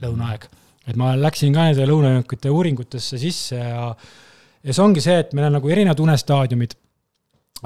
[0.04, 0.46] lõunaaeg.
[0.87, 3.90] et ma läksin ka nende lõunaünnakute uuringutesse sisse ja,
[4.62, 6.78] ja see ongi see, et meil on nagu erinevad unestaadiumid.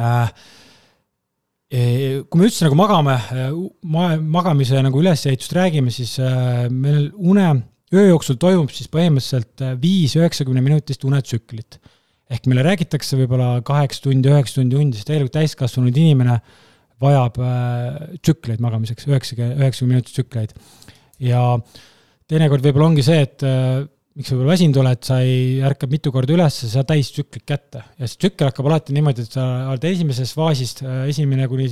[0.00, 0.32] Äh,
[1.72, 3.14] kui me üldse nagu magame,
[3.90, 7.48] ma-, magamise nagu ülesehitust räägime, siis äh, meil une,
[7.94, 11.80] öö jooksul toimub siis põhimõtteliselt äh, viis üheksakümne minutist unetsüklit.
[12.30, 16.38] ehk meile räägitakse võib-olla kaheksa tundi, üheksa tundi undi, siis tegelikult täiskasvanud inimene
[17.02, 20.54] vajab äh, tsükleid magamiseks, üheksakümne, üheksakümne minutit tsükleid.
[21.20, 21.42] ja
[22.28, 23.44] teinekord võib-olla ongi see, et
[24.14, 27.82] miks sa võib-olla väsinud oled, sa ei, ärkad mitu korda üles, sa saad täistsüklit kätte
[27.98, 31.66] ja see tsükkel hakkab alati niimoodi, et sa oled esimeses faasis, äh, esimene kuni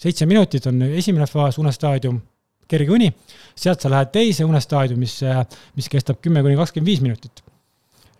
[0.00, 2.18] seitse minutit on esimene faas, unestaadium,
[2.70, 3.10] kerge uni,
[3.58, 5.34] sealt sa lähed teise unestaadiumisse,
[5.76, 7.44] mis kestab kümme kuni kakskümmend viis minutit.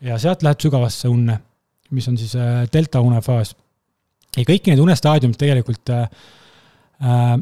[0.05, 1.39] ja sealt lähed sügavasse unne,
[1.91, 3.55] mis on siis äh, delta unefaas.
[4.37, 6.09] ja kõiki neid unestaadiumid tegelikult äh,
[7.01, 7.39] äh,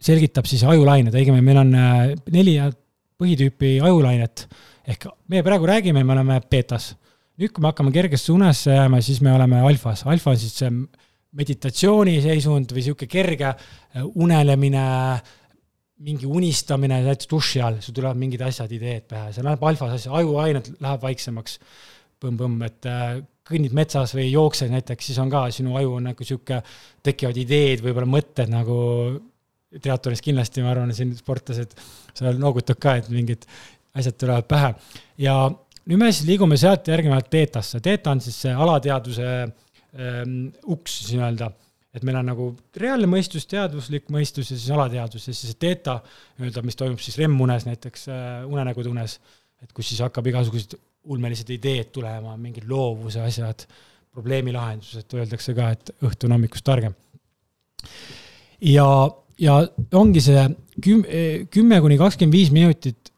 [0.00, 1.70] selgitab siis ajulained, õigemini meil on
[2.32, 2.58] neli
[3.20, 4.46] põhitüüpi ajulainet.
[4.86, 6.94] ehk me praegu räägime, me oleme beetas.
[7.38, 10.04] nüüd, kui me hakkame kergesse unesse jääma, siis me oleme alfas.
[10.06, 10.70] alfa on siis see
[11.34, 14.84] meditatsiooniseisund või niisugune kerge äh, unelemine,
[16.04, 20.12] mingi unistamine näiteks duši all, sul tulevad mingid asjad, ideed pähe, see läheb alfas asja,
[20.14, 21.58] ajuained läheb vaiksemaks
[22.22, 26.24] põmm-põmm, et äh, kõnnid metsas või jooksed näiteks, siis on ka, sinu aju on nagu
[26.24, 26.62] niisugune,
[27.04, 28.78] tekivad ideed, võib-olla mõtted nagu
[29.74, 31.74] triatlonis kindlasti, ma arvan, siin sportlased,
[32.14, 33.46] sa noogutad ka, et mingid
[33.94, 34.72] asjad tulevad pähe.
[35.18, 35.34] ja
[35.84, 40.38] nüüd me siis liigume sealt järgnevalt teetasse, teeta on siis see alateadvuse ähm,
[40.72, 41.50] uks siis nii-öelda,
[41.94, 42.48] et meil on nagu
[42.80, 45.28] reaalne mõistus, teadvuslik mõistus ja siis alateadvus.
[45.30, 46.00] Ja siis teeta
[46.38, 49.20] nii-öelda, mis toimub siis REM-unes näiteks äh,, unenägude unes,
[49.62, 50.74] et kus siis hakkab igasugused
[51.04, 53.66] ulmelised ideed tulema, mingid loovuse asjad,
[54.14, 56.94] probleemi lahendused, öeldakse ka, et õhtu on hommikust targem.
[58.64, 58.86] ja
[59.40, 59.58] ja
[59.96, 60.44] ongi see
[60.82, 63.12] kümme, kümme kuni kakskümmend viis minutit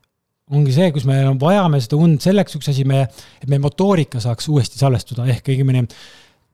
[0.52, 3.02] ongi see, kus me vajame seda und selleks, üks asi, me,
[3.42, 5.82] et meie motoorika saaks uuesti salvestuda, ehk õigemini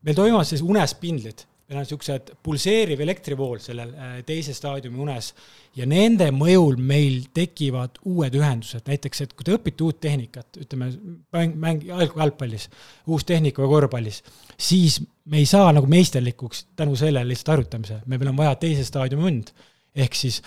[0.02, 1.44] meil toimuvad siis unes spindlid.
[1.72, 5.32] Meil on niisugused pulseeriv elektrivool sellel äh, teise staadiumi unes.
[5.78, 10.90] Ja nende mõjul meil tekivad uued ühendused, näiteks et kui te õpite uut tehnikat, ütleme
[11.32, 12.68] mäng, mäng jalgpallis,
[13.08, 14.20] uus tehnika või korvpallis,
[14.60, 19.30] siis me ei saa nagu meisterlikuks tänu sellele lihtsalt harjutamise, meil on vaja teise staadiumi
[19.30, 19.54] und.
[19.92, 20.38] ehk siis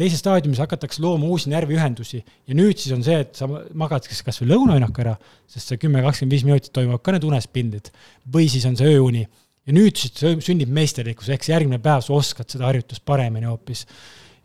[0.00, 2.22] teises staadiumis hakatakse looma uusi närviühendusi.
[2.48, 5.16] Ja nüüd siis on see, et sa magad kas, või lõunaõnnaku ära,
[5.50, 7.92] sest see kümme, kakskümmend viis minutit toimuvad ka need unespindid,
[8.32, 9.26] või siis on see ööuni.
[9.70, 10.00] Ja nüüd
[10.42, 13.86] sünnib meisterlikkus, ehk siis järgmine päev sa oskad seda harjutust paremini hoopis.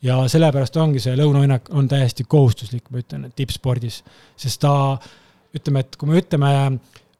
[0.05, 4.03] ja sellepärast ongi see lõunaõnnak on täiesti kohustuslik, ma ütlen, tippspordis,
[4.37, 4.99] sest ta,
[5.55, 6.51] ütleme, et kui me ütleme,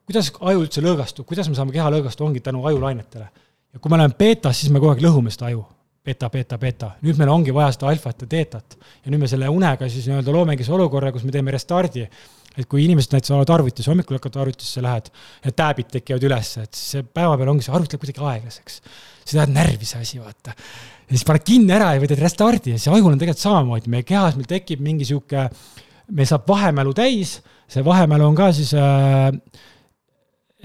[0.06, 3.26] kuidas aju üldse lõõgastub, kuidas me saame keha lõõgastuda, ongi tänu ajulainetele.
[3.72, 5.64] ja kui me oleme beetas, siis me kogu aeg lõhume seda aju
[6.06, 6.92] beta, beta, beta.
[7.02, 8.78] nüüd meil ongi vaja seda alfat ja teetat.
[9.02, 12.06] ja nüüd me selle unega siis nii-öelda loomegi see olukorra, kus me teeme restardi.
[12.56, 15.10] et kui inimesed näiteks oled arvutis, hommikul hakkad arvutisse, lähed
[15.44, 18.80] ja tääbid tekivad üles, et siis päeva peal ongi see arvuti läheb kuidagi aeglaseks.
[19.24, 20.54] see läheb närvi, see asi, vaata.
[20.54, 24.06] ja siis paned kinni ära ja võtad restardi ja siis ajul on tegelikult samamoodi, meie
[24.08, 25.48] kehas meil tekib mingi sihuke,
[26.16, 29.34] meil saab vahemälu täis, see vahemälu on ka siis äh,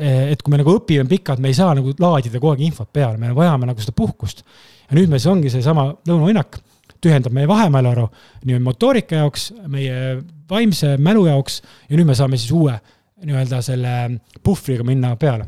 [0.02, 3.20] et kui me nagu õpime pikalt, me ei saa nagu laadida kogu aeg infot peale,
[3.20, 4.46] me vajame nagu seda puhkust
[4.92, 6.60] ja nüüd meil siis ongi seesama lõunaõnnak,
[7.02, 8.10] tühjendab meie vahemälu
[8.46, 10.20] nii motoorika jaoks, meie
[10.52, 12.76] vaimse mälu jaoks ja nüüd me saame siis uue
[13.22, 13.96] nii-öelda selle
[14.44, 15.48] puhvriga minna peale.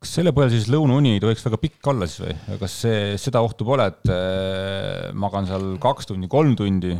[0.00, 3.42] Kas selle põhjal siis lõunauni ei tohiks väga pikk olla siis või, kas see, seda
[3.44, 6.94] ohtu pole, et äh, magan seal kaks tundi, kolm tundi,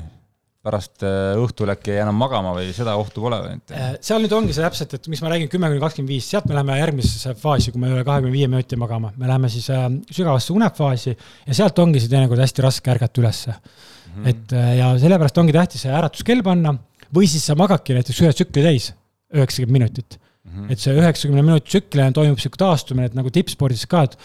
[0.64, 3.54] pärast äh, õhtul äkki enam magama või seda ohtu pole või?
[3.72, 6.48] Äh, seal nüüd ongi see täpselt, et miks ma räägin kümme kuni kakskümmend viis, sealt
[6.50, 9.86] me läheme järgmisesse faasi, kui me üle kahekümne viie minuti magama, me läheme siis äh,
[10.12, 14.12] sügavasse unefaasi ja sealt ongi see teinekord hästi raske ärgata ülesse mm.
[14.12, 14.28] -hmm.
[14.34, 16.76] et ja sellepärast ongi tähtis see äratuskell panna
[17.14, 18.92] või siis sa magadki näiteks ühe tsükli täis,
[19.32, 20.52] üheksakümmend minutit mm.
[20.52, 20.72] -hmm.
[20.72, 24.18] et see üheksakümne minuti tsüklina toimub sihuke taastumine, et nagu tippspordis ka, et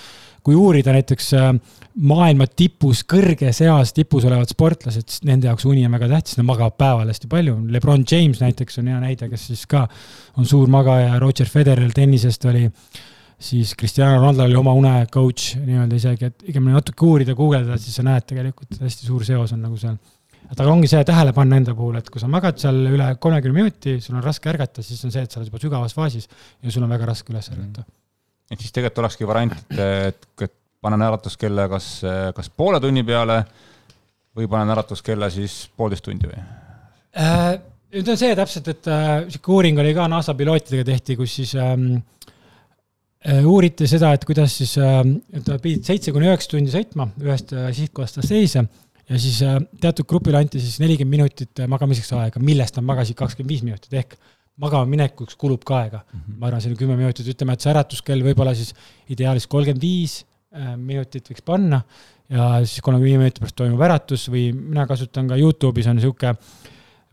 [0.45, 1.31] kui uurida näiteks
[2.05, 6.47] maailma tipus, kõrges eas tipus olevad sportlased, siis nende jaoks uni on väga tähtis, nad
[6.47, 7.55] magavad päeval hästi palju.
[7.73, 9.85] Lebron James näiteks on hea näide, kes siis ka
[10.37, 12.67] on suur magaja, Roger Federer tennisest oli,
[13.39, 17.97] siis Cristiano Ronaldo oli oma une coach nii-öelda isegi, et pigem natuke uurida, guugeldada, siis
[17.97, 19.97] sa näed tegelikult, hästi suur seos on nagu seal.
[20.51, 23.97] aga ongi see tähele panna enda puhul, et kui sa magad seal üle kolmekümne minuti,
[24.03, 26.27] sul on raske ärgata, siis on see, et sa oled juba sügavas faasis
[26.61, 27.85] ja sul on väga raske üles ärgata mm.
[27.87, 28.04] -hmm.
[28.51, 30.53] Et siis tegelikult olekski variant, et, et
[30.85, 31.87] panen äratuskella kas,
[32.37, 33.39] kas poole tunni peale
[34.35, 36.43] või panen äratuskella siis poolteist tundi või
[37.17, 37.55] äh,?
[37.95, 41.53] nüüd on see täpselt, et äh, sihuke uuring oli ka NASA pilootidega tehti, kus siis
[41.59, 42.01] ähm,
[43.23, 44.99] äh, uuriti seda, et kuidas siis äh,,
[45.31, 49.59] et nad pidid seitse kuni üheksa tundi sõitma ühest äh, sihtkohast teise ja siis äh,
[49.81, 53.93] teatud grupile anti siis nelikümmend minutit äh, magamiseks aega, millest nad magasid kakskümmend viis minutit
[54.01, 54.17] ehk
[54.61, 56.19] magama minekuks kulub ka aega mm.
[56.19, 56.37] -hmm.
[56.39, 58.73] ma arvan, see on kümme minutit, ütleme, et see äratuskell võib-olla siis
[59.11, 60.23] ideaalis kolmkümmend viis
[60.55, 61.81] Äh, minutit võiks panna
[62.31, 66.31] ja siis kolmekümne viie minuti pärast toimub äratus või mina kasutan ka Youtube'is on niisugune,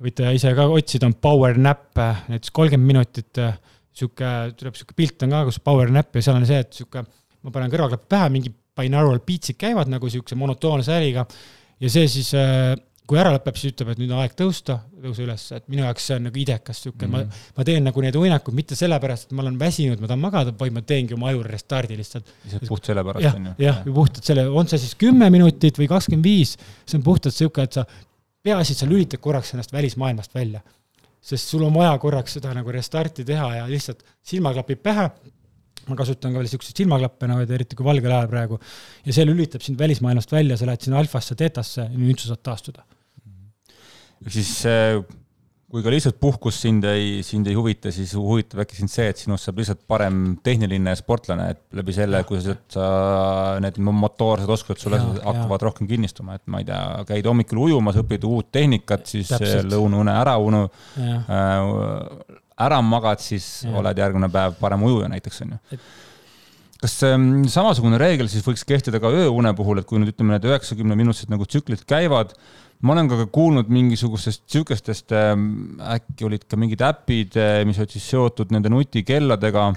[0.02, 1.88] võite ise ka otsida, on power nap,
[2.30, 6.46] näiteks kolmkümmend minutit, niisugune, tuleb niisugune pilt on ka, kus power nap ja seal on
[6.46, 7.02] see, et niisugune,
[7.42, 11.26] ma panen kõrvaklapi pähe, mingi binaural beats'id käivad nagu niisuguse monotoonse hääliga
[11.82, 12.76] ja see siis äh,
[13.08, 16.04] kui ära lõpeb, siis ütleb, et nüüd on aeg tõusta, tõuse üles, et minu jaoks
[16.08, 17.32] see on nagu idekas sihuke mm, -hmm.
[17.32, 17.56] ma, mhm.
[17.58, 20.76] ma teen nagu need uinakud mitte sellepärast, et ma olen väsinud, ma tahan magada, vaid
[20.76, 22.30] ma teengi oma aju restardi lihtsalt.
[22.44, 23.54] lihtsalt puht sellepärast on ju.
[23.66, 26.54] jah, puhtalt selle, on see siis kümme minutit või kakskümmend viis,
[26.86, 27.86] see on puhtalt sihuke, et sa,
[28.42, 30.62] peaasi, et sa lülitad korraks ennast välismaailmast välja.
[31.22, 35.10] sest sul on vaja korraks seda nagu restarti teha ja lihtsalt silmaklapid pähe
[35.88, 38.60] ma kasutan ka veel siukseid silmaklappe, no eriti kui valgel ajal praegu,
[39.06, 42.44] ja see lülitab sind välismaailmast välja, sa lähed sinna alfasse, teetasse ja nüüd sa saad
[42.50, 42.86] taastuda.
[44.22, 44.54] Ehk siis
[45.72, 49.20] kui ka lihtsalt puhkus sind ei, sind ei huvita, siis huvitab äkki sind see, et
[49.22, 52.88] sinust saab lihtsalt parem tehniline sportlane, et läbi selle, kui sa, sa
[53.64, 55.62] need motoorsed oskused sul hakkavad ja.
[55.70, 59.32] rohkem kinnistuma, et ma ei tea, käid hommikul ujumas, õpid uut tehnikat, siis
[59.64, 60.66] lõunaune ära unu,
[61.00, 63.74] äh, ära magad, siis ja.
[63.80, 65.82] oled järgmine päev parem ujuja näiteks, on ju
[66.82, 70.48] kas ähm, samasugune reegel siis võiks kehtida ka ööune puhul, et kui nüüd ütleme, need
[70.50, 72.34] üheksakümne minutised nagu tsüklid käivad,
[72.82, 75.44] ma olen ka kuulnud mingisugustest sihukestest, ähm,
[75.78, 79.68] äkki olid ka mingid äpid, äh, mis olid siis seotud nende nutikelladega,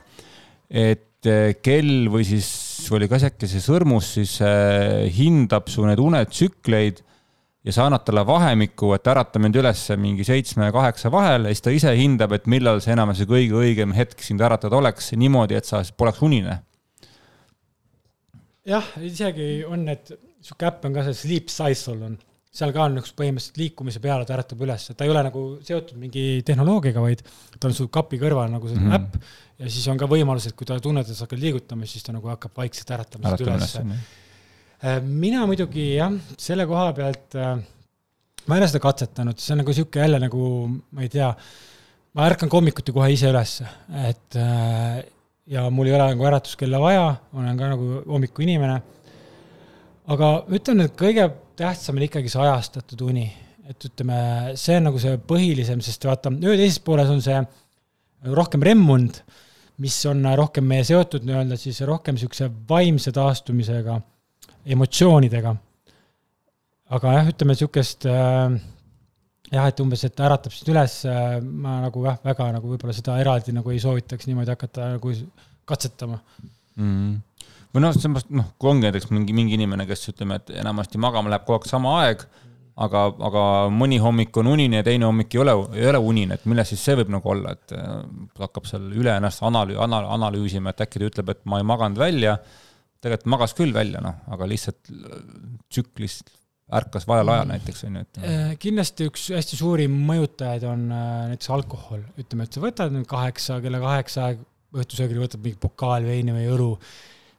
[0.74, 2.50] et äh, kell või siis
[2.96, 7.06] oli ka äkki see sõrmus siis äh, hindab su need unetsükleid
[7.66, 11.54] ja sa annad talle vahemiku, et ärata mind üles mingi seitsme ja kaheksa vahel ja
[11.54, 15.58] siis ta ise hindab, et millal see enamasti kõige õigem hetk sind äratada oleks niimoodi,
[15.58, 16.60] et sa poleks unine.
[18.66, 20.14] Jah, isegi on need,
[20.46, 22.18] sihuke äpp on ka see Sleep Cycle on,
[22.56, 25.44] seal ka on üks põhimõtteliselt liikumise peale ta äratab üles, et ta ei ole nagu
[25.66, 27.24] seotud mingi tehnoloogiaga, vaid
[27.60, 29.00] ta on su kapi kõrval nagu see mm -hmm.
[29.00, 29.42] äpp.
[29.60, 32.14] Ja siis on ka võimalus, et kui ta tunneb, et sa hakkad liigutama, siis ta
[32.14, 33.76] nagu hakkab vaikselt äratama sind üles.
[33.80, 34.25] Äh,
[35.02, 37.56] mina muidugi jah, selle koha pealt äh,
[38.46, 40.50] ma ei ole seda katsetanud, see on nagu sihuke jälle nagu,
[40.94, 41.30] ma ei tea,
[42.16, 43.68] ma ärkan hommikuti kohe ise ülesse,
[44.06, 45.00] et äh,
[45.50, 47.08] ja mul ei ole nagu äratuskella vaja,
[47.38, 48.78] olen ka nagu hommikuinimene.
[50.14, 53.26] aga ütlen, et kõige tähtsam on ikkagi see ajastatud uni,
[53.66, 54.18] et ütleme,
[54.60, 57.40] see on nagu see põhilisem, sest vaata, öö teises pooles on see
[58.36, 59.24] rohkem remmund,
[59.82, 63.98] mis on rohkem meie seotud nii-öelda siis rohkem niisuguse vaimse taastumisega,
[64.66, 65.56] emotsioonidega.
[66.96, 68.58] aga jah, ütleme niisugust äh,
[69.52, 73.20] jah, et umbes, et äratab sind üles, äh, ma nagu jah, väga nagu võib-olla seda
[73.22, 75.16] eraldi nagu ei soovitaks niimoodi hakata nagu
[75.66, 76.92] katsetama mm.
[76.92, 77.16] -hmm
[77.76, 81.34] või noh, mõttes noh, kui ongi näiteks mingi, mingi inimene, kes ütleme, et enamasti magama
[81.34, 82.22] läheb kogu aeg sama aeg,
[82.86, 86.46] aga, aga mõni hommik on unine ja teine hommik ei ole, ei ole unine, et
[86.48, 87.98] milles siis see võib nagu olla, et äh,
[88.40, 92.00] hakkab seal üle ennast analüü-, anal-, analüüsima, et äkki ta ütleb, et ma ei maganud
[92.00, 92.38] välja,
[93.04, 94.92] tegelikult magas küll välja, noh, aga lihtsalt
[95.70, 96.34] tsüklist
[96.74, 98.20] ärkas valel ajal näiteks, on ju, et.
[98.26, 103.06] Äh, kindlasti üks hästi suurim mõjutajaid on äh, näiteks alkohol, ütleme, et sa võtad nüüd
[103.10, 104.42] kaheksa, kella kaheksa aeg
[104.76, 106.72] õhtusöögil võtad mingi pokaal veini või õlu,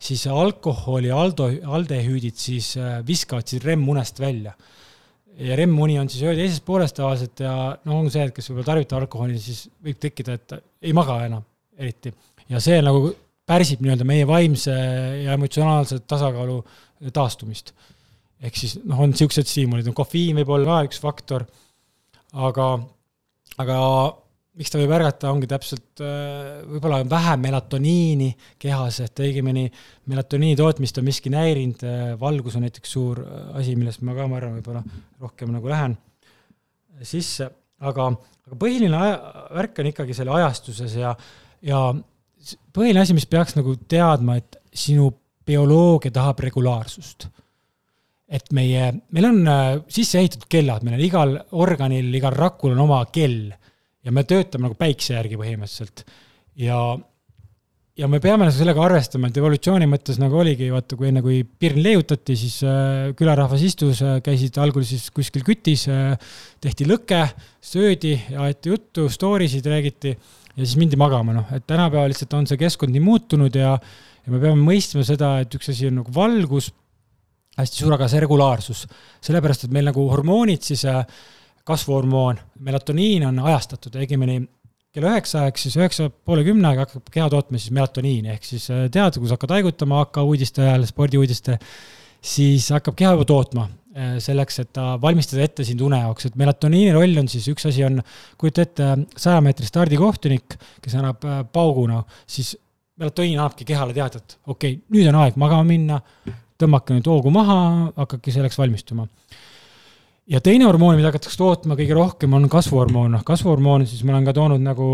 [0.06, 4.54] siis alkoholi aldo, aldehüüdid siis äh, viskavad siis REM-unest välja.
[5.36, 7.52] ja REM-uni on siis öö teises pooles tavaliselt ja
[7.84, 10.54] no on see, et kes võib-olla tarvitab alkoholi, siis võib tekkida, et
[10.86, 11.42] ei maga enam
[11.76, 12.14] eriti.
[12.48, 13.10] ja see nagu
[13.46, 14.74] pärsib nii-öelda meie vaimse
[15.22, 16.58] ja emotsionaalse tasakaalu
[17.14, 17.72] taastumist.
[18.42, 21.46] Ehk siis noh, on niisugused stiimulid, no kofeiin võib olla ka üks faktor,
[22.36, 22.68] aga,
[23.62, 23.76] aga
[24.56, 28.30] miks ta võib ärgata, ongi täpselt äh, võib-olla vähem melatoniini
[28.60, 29.66] kehas, et õigemini
[30.12, 34.28] melatoniini tootmist on miski näirinud, äh, valgus on näiteks suur äh, asi, millest ma ka,
[34.30, 34.82] ma arvan, võib-olla
[35.22, 35.96] rohkem nagu lähen
[37.04, 37.50] sisse,
[37.84, 38.10] aga,
[38.48, 39.16] aga põhiline aja,
[39.58, 41.12] värk on ikkagi selle ajastuses ja,
[41.64, 41.82] ja
[42.74, 45.10] põhiline asi, mis peaks nagu teadma, et sinu
[45.46, 47.28] bioloogia tahab regulaarsust.
[48.26, 52.86] Et meie, meil on äh, sisse ehitatud kellad, meil on igal organil, igal rakul on
[52.88, 53.52] oma kell.
[54.06, 56.02] Ja me töötame nagu päikse järgi põhimõtteliselt.
[56.62, 56.78] ja,
[57.98, 61.40] ja me peame nagu sellega arvestama, et evolutsiooni mõttes nagu oligi, vaata, kui enne, kui
[61.46, 65.86] pirn leiutati, siis äh, külarahvas istus äh,, käisid algul siis kuskil kütis
[66.62, 67.22] tehti lõke,
[67.62, 70.16] söödi, aeti juttu, story sid räägiti
[70.56, 74.32] ja siis mindi magama, noh, et tänapäeval lihtsalt on see keskkond nii muutunud ja, ja
[74.32, 76.72] me peame mõistma seda, et üks asi on nagu valgus
[77.56, 78.84] hästi suur, aga see regulaarsus,
[79.24, 81.02] sellepärast et meil nagu hormoonid siis, äh,
[81.66, 84.38] kasvuhormoon, melatoniin on ajastatud, õigemini
[84.94, 88.68] kella üheksa aeg, siis üheksa poole kümne aeg hakkab keha tootma siis melatoniini, ehk siis
[88.72, 91.58] äh, tead, kui sa hakkad haigutama AK uudiste ajal, spordiuudiste,
[92.24, 93.66] siis hakkab keha juba tootma
[94.20, 97.84] selleks, et ta valmistada ette sind une jaoks, et melatoniini roll on siis, üks asi
[97.86, 98.00] on,
[98.40, 102.54] kujuta ette, saja meetri stardikohtunik, kes annab pauguna, siis
[103.00, 106.00] melatoniin annabki kehale teada, et okei okay,, nüüd on aeg magama minna,
[106.60, 107.58] tõmmake nüüd hoogu maha,
[107.96, 109.06] hakake selleks valmistuma.
[110.26, 114.28] ja teine hormoon, mida hakatakse tootma kõige rohkem, on kasvuhormoon, noh kasvuhormoon, siis ma olen
[114.28, 114.88] ka toonud nagu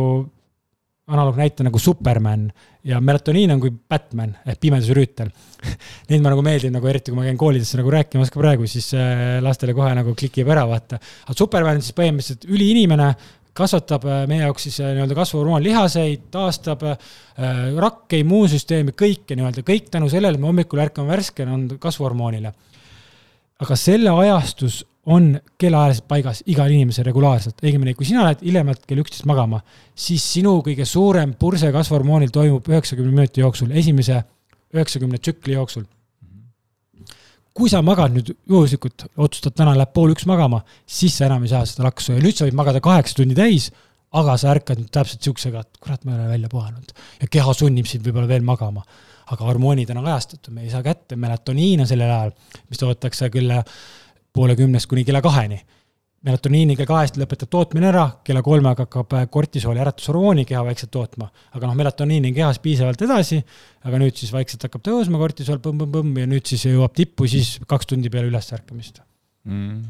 [1.12, 2.46] analoognäite nagu Superman
[2.88, 5.30] ja melatoniin on kui Batman ehk pimeduse rüütel
[6.10, 8.90] Neid ma nagu meeldib nagu eriti, kui ma käin koolidesse nagu rääkimas ka praegu, siis
[8.98, 10.98] äh, lastele kohe nagu klikib ära, vaata.
[11.26, 13.12] aga Superman on siis põhimõtteliselt üliinimene,
[13.56, 16.96] kasvatab äh, meie jaoks siis äh, nii-öelda kasvuhormoon lihaseid, taastab äh,
[17.80, 22.54] rakke, immuunsüsteemi, kõike nii-öelda, kõik tänu sellele, me hommikul ärkame värskena, on kasvuhormoonile.
[23.62, 29.02] aga selle ajastus on kellaajaliselt paigas igal inimesel regulaarselt, õigemini, kui sina lähed hiljemalt kell
[29.02, 29.58] üksteist magama,
[29.98, 34.20] siis sinu kõige suurem purse kasvuhormoonil toimub üheksakümne minuti jooksul, esimese
[34.72, 35.88] üheksakümne tsükli jooksul
[37.56, 41.52] kui sa magad nüüd juhuslikult, otsustad täna läheb pool üks magama, siis sa enam ei
[41.52, 43.68] saa seda laksu ja nüüd sa võid magada kaheksa tundi täis,
[44.16, 46.94] aga sa ärkad nüüd täpselt siuksega, et kurat, ma ei ole välja puhanud.
[47.20, 48.84] ja keha sunnib sind võib-olla veel magama.
[49.32, 52.32] aga hormoonid on ajastatud, me ei saa kätte, melatoniin on sellel ajal,
[52.68, 53.52] mis toodetakse küll
[54.32, 55.60] poole kümnest kuni kella kaheni.
[56.22, 61.26] Melatoniini kell kahest lõpetab tootmine ära, kella kolmega hakkab äh, kortisooli äratushormooni keha vaikselt tootma.
[61.50, 63.40] aga noh, melatoniini on kehas piisavalt edasi,
[63.82, 67.90] aga nüüd siis vaikselt hakkab tõusma kortisool põmm-põmm-põmm ja nüüd siis jõuab tippu siis kaks
[67.90, 69.02] tundi peale ülesärkamist.
[69.50, 69.82] Mm.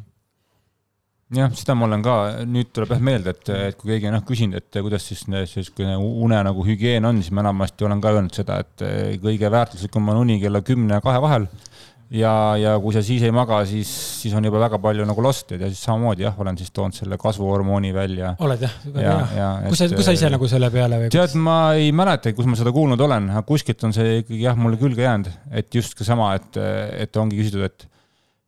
[1.36, 2.14] Jah, seda ma olen ka,
[2.48, 5.94] nüüd tuleb jah meelde, et, et kui keegi on jah küsinud, et kuidas siis niisugune
[6.00, 8.84] une nagu hügieen on, siis ma enamasti olen ka öelnud seda, et
[9.20, 11.48] kõige väärtuslikum on uni kella kümne ja kahe vahel
[12.12, 13.90] ja, ja kui sa siis ei maga, siis,
[14.20, 17.18] siis on juba väga palju nagu lostjaid ja siis samamoodi jah, olen siis toonud selle
[17.20, 18.34] kasvuhormooni välja.
[18.44, 19.50] oled jah, väga hea.
[19.68, 21.12] kus sa, kus sa ise nagu selle peale või?
[21.14, 24.58] tead, ma ei mäleta, kus ma seda kuulnud olen, aga kuskilt on see ikkagi jah,
[24.58, 25.30] mulle külge jäänud,
[25.62, 26.60] et just ka sama, et,
[27.06, 27.88] et ongi küsitud, et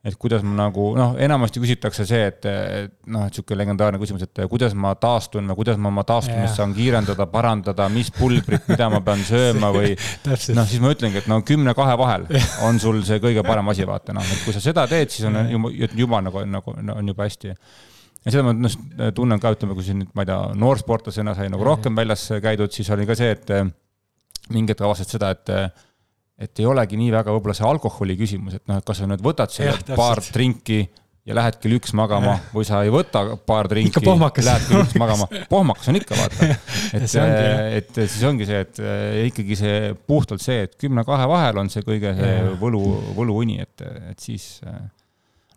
[0.04, 4.26] et kuidas ma nagu noh, enamasti küsitakse see, et et noh, et sihuke legendaarne küsimus,
[4.26, 6.56] et kuidas ma taastun või kuidas ma oma taastumist Jah.
[6.58, 9.94] saan kiirendada, parandada, mis pulbrit, mida ma pean sööma või
[10.28, 12.28] noh, siis ma ütlengi, et no kümne kahe vahel
[12.68, 15.40] on sul see kõige parem asi, vaata noh, et kui sa seda teed, siis on
[15.48, 17.56] juba, juba nagu, nagu on juba hästi.
[18.24, 18.76] Ja seda ma noh,
[19.16, 22.72] tunnen ka, ütleme, kui siin nüüd, ma ei tea, noorsportlasena sai nagu rohkem väljas käidud,
[22.76, 23.56] siis oli ka see, et
[24.52, 25.52] mingi hetk avastasid seda, et
[26.40, 29.22] et ei olegi nii väga võib-olla see alkoholi küsimus, et noh, et kas sa nüüd
[29.24, 29.98] võtad selle täpselt.
[29.98, 30.80] paar trinki
[31.24, 35.28] ja lähed kell üks magama või sa ei võta paar trinki lähed kell üks magama.
[35.48, 36.48] pohmakas on ikka, vaata.
[36.98, 39.78] et ongi, jah., et siis ongi see, et eh, ikkagi see
[40.08, 42.82] puhtalt see, et kümne-kahe vahel on see kõige see võlu,
[43.16, 44.82] võluuni, et, et siis eh,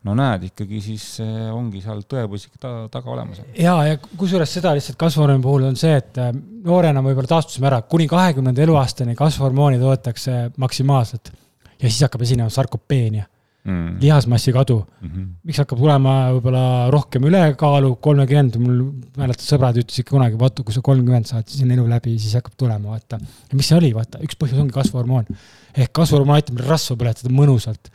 [0.07, 3.41] no näed ikkagi siis eh, ongi seal tõepoolest ikka ta, taga olemas.
[3.57, 6.31] ja, ja kusjuures seda lihtsalt kasvuhormooni puhul on see, et äh,
[6.67, 11.33] noorena võib-olla taastusime ära, kuni kahekümnenda eluaastani kasvuhormooni toodetakse maksimaalselt
[11.77, 13.27] ja siis hakkab esinema sarkopeenia,
[13.67, 13.97] Mm.
[13.99, 14.77] lihasmassi kadu.
[15.03, 15.23] Mhm.
[15.43, 18.77] miks hakkab tulema võib-olla rohkem ülekaalu, kolmekümmend, mul
[19.19, 22.55] mäletad, sõbrad ütlesid kunagi, vaata, kui sa kolmkümmend saad, siis on elu läbi, siis hakkab
[22.55, 23.19] tulema, vaata.
[23.19, 25.27] ja mis see oli, vaata, üks põhjus ongi kasvuhormoon.
[25.75, 27.91] ehk kasvuhormoon aitab meil rasva põletada mõnusalt.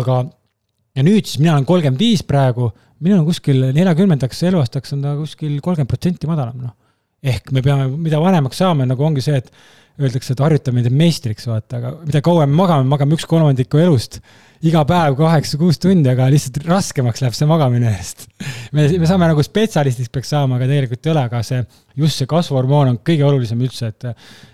[0.00, 0.16] aga,
[0.96, 2.70] ja nüüd siis mina olen kolmkümmend viis praegu,
[3.02, 6.74] minul on kuskil neljakümnendaks eluaastaks on ta kuskil kolmkümmend protsenti madalam, noh.
[7.22, 9.50] ehk me peame, mida vanemaks saame, nagu ongi see, et
[10.00, 14.20] öeldakse, et harjutamine teeb meistriks, vaata, aga mida kauem me magame, magame üks kolmandiku elust
[14.62, 18.28] iga päev kaheksa-kuus tundi, aga lihtsalt raskemaks läheb see magamine eest.
[18.74, 21.58] me, me saame nagu spetsialistiks peaks saama, aga tegelikult ei ole, aga see,
[21.98, 24.08] just see kasvuhormoon on kõige olulisem üldse, et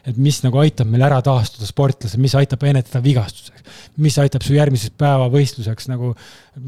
[0.08, 4.56] et mis nagu aitab meil ära taastuda sportlasel, mis aitab ennetada vigastuseks, mis aitab su
[4.56, 6.14] järgmiseks päeva võistluseks nagu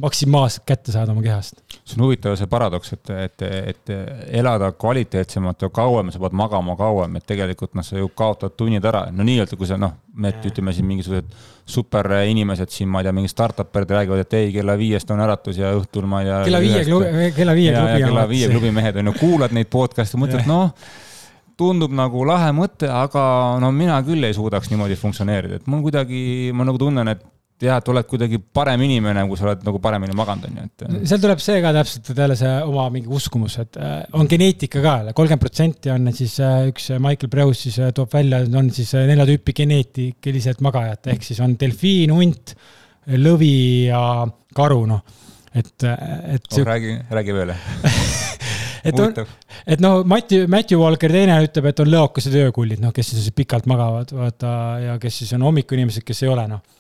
[0.04, 1.56] maksimaalselt kätte saada oma kehast.
[1.90, 3.92] See on huvitav see paradoks, et, et, et
[4.40, 8.86] elada kvaliteetsemalt ja kauem, sa pead magama kauem, et tegelikult noh, sa ju kaotad tunnid
[8.86, 11.34] ära, no nii-öelda, kui sa noh, need ütleme siin mingisugused
[11.70, 15.74] superinimesed siin, ma ei tea, mingid startup'id räägivad, et ei, kella viiest on äratus ja
[15.76, 16.40] õhtul ma ei tea.
[16.48, 18.02] kella viie klubi, kella viie klubi.
[18.06, 20.72] kella viie klubi mehed on ju, kuulad neid podcast'e, mõtled, noh,
[21.60, 23.22] tundub nagu lahe mõte, aga
[23.60, 26.22] no mina küll ei suudaks niimoodi funktsioneerida, et mul kuidagi,
[26.56, 27.26] ma nagu tunnen, et
[27.64, 31.08] jah, et oled kuidagi parem inimene, kui sa oled nagu paremini maganud, on ju, et
[31.10, 34.82] seal tuleb see ka täpselt, et jälle see oma mingi uskumus, et äh, on geneetika
[34.84, 38.94] ka, kolmkümmend protsenti on siis äh, üks Michael Breus siis äh, toob välja, on siis
[38.96, 42.54] nelja tüüpi geneetiliselt magajat, ehk siis on delfiin, hunt,
[43.10, 43.54] lõvi
[43.90, 44.02] ja
[44.56, 45.04] karu, noh.
[45.54, 47.54] et, et oh, räägi, räägi veel.
[48.88, 49.14] et on,
[49.66, 53.68] et noh, Mati, Matthew Walker teine ütleb, et on lõokased öökullid, noh, kes siis pikalt
[53.70, 54.52] magavad, vaata,
[54.86, 56.79] ja kes siis on hommikuinimesed, kes ei ole, noh.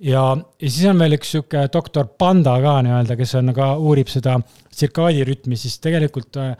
[0.00, 0.24] ja,
[0.60, 4.38] ja siis on veel üks sihuke doktor Panda ka nii-öelda, kes on ka, uurib seda
[4.74, 6.56] tsirkaadirütmi, siis tegelikult äh,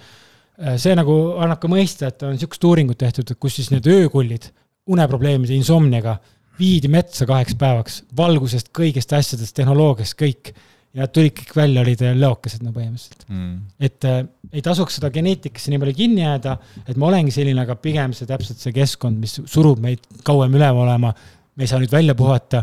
[0.81, 4.49] see nagu annab ka mõista, et on sihukest uuringut tehtud, kus siis need öökullid
[4.93, 6.17] uneprobleemide, insomniaga
[6.57, 10.55] viidi metsa kaheks päevaks, valgusest, kõigest asjadest, tehnoloogiast, kõik.
[10.97, 13.57] ja tulid kõik välja, olid lõokesed no põhimõtteliselt Mm.
[13.81, 14.23] et äh,
[14.53, 16.57] ei tasuks seda geneetikasse nii palju kinni jääda,
[16.87, 20.87] et ma olengi selline, aga pigem see täpselt see keskkond, mis surub meid kauem üleval
[20.87, 21.13] olema.
[21.57, 22.63] me ei saa nüüd välja puhata,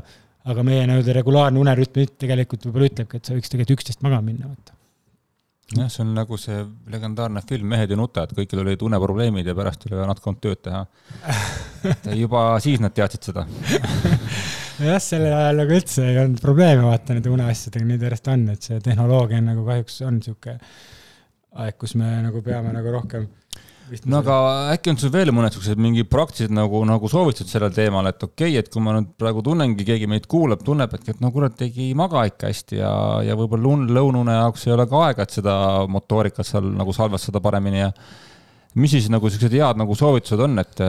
[0.52, 4.50] aga meie nii-öelda regulaarne unerütm tegelikult võib-olla ütlebki, et sa võiks tegelikult üksteist magama minna,
[4.52, 4.76] vaata.
[5.78, 6.58] jah, see on nagu see
[6.94, 10.64] legendaarne film Mehed ja nutad, kõikidel olid uneprobleemid ja pärast oli vaja natuke olnud tööd
[10.68, 10.84] teha.
[12.24, 13.46] juba siis nad teadsid seda.
[14.90, 18.68] jah, sellel ajal nagu üldse ei olnud probleeme, vaata nende uneasjadega, nüüd järjest on, et
[18.68, 20.58] see tehnoloogia on nagu kahjuks on sihuke
[21.54, 23.28] aeg, kus me nagu peame nagu rohkem.
[24.10, 24.36] No aga
[24.74, 28.54] äkki on sul veel mõned siuksed mingi praktilised nagu, nagu soovitused sellel teemal, et okei
[28.56, 31.62] okay,, et kui ma nüüd praegu tunnengi, keegi meid kuulab, tunneb, et, et no kurat,
[31.68, 32.94] ei maga ikka hästi ja,
[33.28, 35.56] ja võib-olla lõunaune jaoks ei ole ka aega, et seda
[35.92, 37.92] motoorikat seal nagu salvestada paremini ja
[38.80, 40.80] mis siis nagu siuksed head nagu soovitused on, et,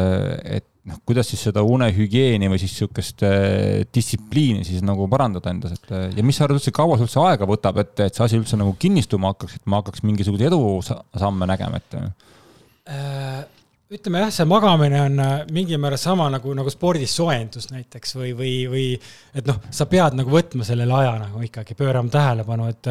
[0.60, 5.76] et noh, kuidas siis seda unehügieeni või siis siukest eh, distsipliini siis nagu parandada endas,
[5.76, 8.24] et eh, ja mis sa arvad üldse, kaua see üldse aega võtab, et, et see
[8.24, 12.12] asi üldse nagu kinnistuma hakkaks, et ma hakkaks mingisuguseid edusamme nägema, et Äh,
[13.94, 18.32] ütleme jah, see magamine on äh, mingil määral sama nagu, nagu spordis soojendus näiteks või,
[18.36, 18.86] või, või
[19.36, 22.90] et noh, sa pead nagu võtma sellele aja nagu ikkagi, pöörama tähelepanu, et,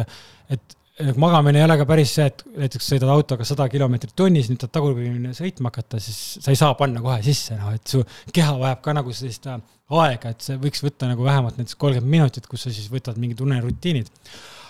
[0.54, 4.62] et magamine ei ole ka päris see, et näiteks sõidad autoga sada kilomeetrit tunnis, nüüd
[4.62, 8.54] tahad tagurpidi sõitma hakata, siis sa ei saa panna kohe sisse, noh, et su keha
[8.62, 9.60] vajab ka nagu sellist äh,
[10.00, 13.42] aega, et see võiks võtta nagu vähemalt näiteks kolmkümmend minutit, kus sa siis võtad mingid
[13.44, 14.08] unerutiinid.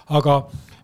[0.09, 0.41] aga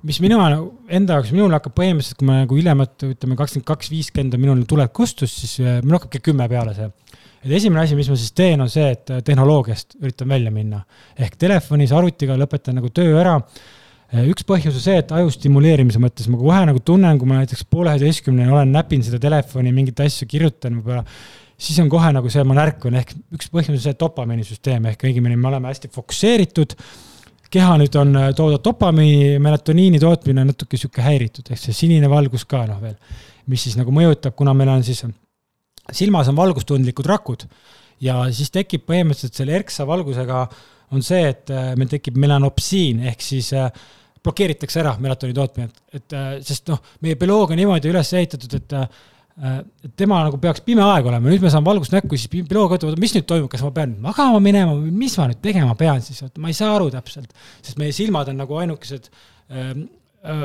[0.07, 3.90] mis mina nagu enda jaoks, minul hakkab põhimõtteliselt, kui ma nagu hiljemalt ütleme kakskümmend kaks,
[3.92, 6.88] viiskümmend on minul tulek kustus, siis äh, minul hakkab kell kümme peale see.
[7.44, 10.80] et esimene asi, mis ma siis teen, on see, et äh, tehnoloogiast üritan välja minna.
[11.18, 13.36] ehk telefonis, arvutiga lõpetan nagu töö ära.
[14.24, 17.66] üks põhjus on see, et aju stimuleerimise mõttes ma kohe nagu tunnen, kui ma näiteks
[17.70, 21.05] poole üheteistkümneni olen näpin seda telefoni, mingeid asju kirjutan võib-olla
[21.61, 25.36] siis on kohe nagu see, ma närkan, ehk üks põhjus on see dopamiinisüsteem ehk õigemini
[25.36, 26.74] me oleme hästi fokusseeritud
[27.51, 32.46] keha nüüd on toodud dopamiini, melatoniini tootmine on natuke sihuke häiritud, ehk see sinine valgus
[32.48, 32.96] ka noh veel,
[33.51, 35.03] mis siis nagu mõjutab, kuna meil on siis,
[35.90, 37.46] silmas on valgustundlikud rakud
[38.05, 40.44] ja siis tekib põhimõtteliselt selle erksa valgusega
[40.94, 43.70] on see, et meil tekib melanopsiin ehk siis äh,
[44.24, 48.57] blokeeritakse ära melatoni tootmine, et, et äh, sest noh, meie bioloog on niimoodi üles ehitatud,
[48.57, 48.76] äh, et
[49.97, 53.14] tema nagu peaks pime aeg olema, nüüd me saame valgust näkku, siis bioloog ütleb, mis
[53.16, 56.41] nüüd toimub, kas ma pean magama minema või mis ma nüüd tegema pean siis, et
[56.43, 57.33] ma ei saa aru täpselt.
[57.62, 59.09] sest meie silmad on nagu ainukesed
[59.55, 59.87] ähm,
[60.20, 60.43] äh,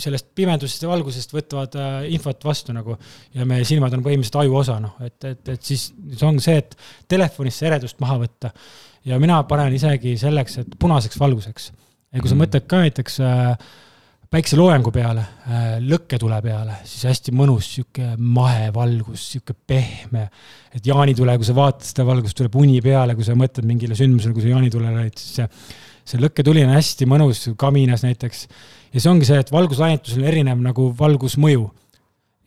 [0.00, 2.96] sellest pimedusest ja valgusest võtavad äh, infot vastu nagu
[3.36, 5.90] ja meie silmad on põhimõtteliselt aju osa, noh, et, et, et siis
[6.24, 6.78] on see, et
[7.10, 8.54] telefonist see eredust maha võtta.
[9.04, 11.68] ja mina panen isegi selleks, et punaseks valguseks
[12.14, 13.76] ja kui sa mõtled ka näiteks äh,
[14.32, 20.28] päikseloojangu peale äh,, lõkketule peale, siis hästi mõnus sihuke mahevalgus, sihuke pehme.
[20.74, 24.34] et jaanitule, kui sa vaatad seda valgust, tuleb uni peale, kui sa mõtled mingile sündmusele,
[24.36, 25.48] kui sa jaanitulel olid, siis see,
[26.12, 28.46] see lõkketuli on hästi mõnus kaminas näiteks.
[28.92, 31.70] ja see ongi see, et valguslainetusel on erinev nagu valgusmõju.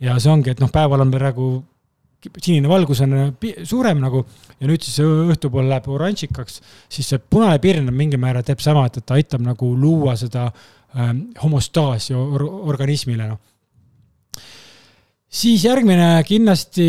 [0.05, 1.51] ja see ongi, et noh, päeval on praegu
[2.37, 3.31] sinine valgus on äh,
[3.65, 4.21] suurem nagu
[4.59, 6.59] ja nüüd siis õhtupoole läheb oranžikaks,
[6.91, 10.51] siis see punane pirn mingil määral teeb sama, et, et ta aitab nagu luua seda
[10.95, 13.39] ähm, homostaasi or organismile, noh
[15.31, 16.85] siis järgmine kindlasti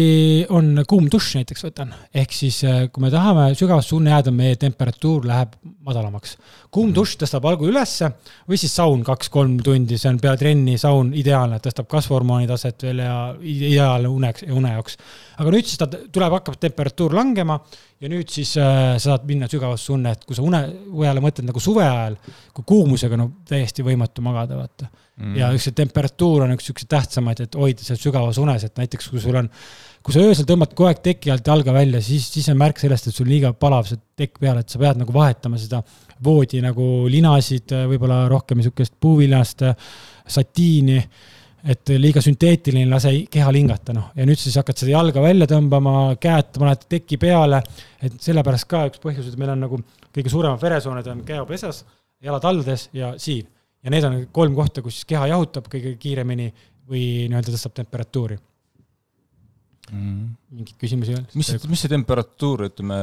[0.50, 4.56] on kuum dušš näiteks võtan, ehk siis äh, kui me tahame sügavasse unne jääda, meie
[4.58, 5.54] temperatuur läheb
[5.86, 6.36] madalamaks.
[6.70, 6.96] kuum mhm.
[6.96, 8.10] dušš tõstab algu ülesse
[8.48, 13.04] või siis saun kaks-kolm tundi, see on peale trenni saun ideaalne, tõstab kasvuhormooni taset veel
[13.04, 14.98] ja ideaalne uneks une jaoks.
[15.38, 17.60] aga nüüd siis ta tuleb, hakkab temperatuur langema
[18.02, 21.46] ja nüüd siis äh, sa saad minna sügavasse unne, et kui sa une, unele mõtled
[21.46, 22.16] nagu suve ajal,
[22.56, 24.90] kui kuumusega no täiesti võimatu magada, vaata.
[25.22, 25.34] Mm..
[25.36, 29.10] ja üks see temperatuur on üks siukseid tähtsamaid, et hoida seal sügavas unes, et näiteks
[29.12, 29.50] kui sul on,
[30.02, 33.10] kui sa öösel tõmbad kogu aeg teki alt jalga välja, siis, siis on märk sellest,
[33.10, 35.82] et sul liiga palav see tekk peal, et sa pead nagu vahetama seda
[36.24, 39.66] voodi nagu linasid, võib-olla rohkem niisugust puuviljast,
[40.32, 40.96] satiini
[41.62, 45.96] et liiga sünteetiline, lase kehal hingata, noh, ja nüüd siis hakkad seda jalga välja tõmbama,
[46.22, 47.62] käed paned teki peale,
[48.02, 49.80] et sellepärast ka üks põhjus, et meil on nagu
[50.12, 51.84] kõige suuremad veresooned on käopesas,
[52.22, 53.46] jalad allades ja siin
[53.82, 56.48] ja need on kolm kohta, kus keha jahutab kõige kiiremini
[56.90, 58.38] või nii-öelda tõstab temperatuuri
[59.90, 60.30] mm..
[60.54, 61.26] mingeid küsimusi veel?
[61.38, 62.98] mis, mis see temperatuur, ütleme,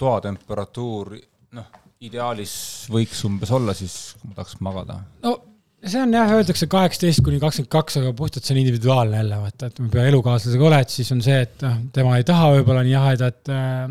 [0.00, 1.14] toatemperatuur,
[1.58, 1.70] noh,
[2.02, 2.54] ideaalis
[2.92, 5.00] võiks umbes olla siis, kui ma tahaks magada?
[5.24, 5.36] no
[5.82, 9.70] see on jah, öeldakse kaheksateist kuni kakskümmend kaks, aga puhtalt see on individuaalne jälle, vaata,
[9.70, 13.52] et kui elukaaslasega oled, siis on see, et noh, tema ei taha võib-olla nii jahedat
[13.52, 13.82] äh,,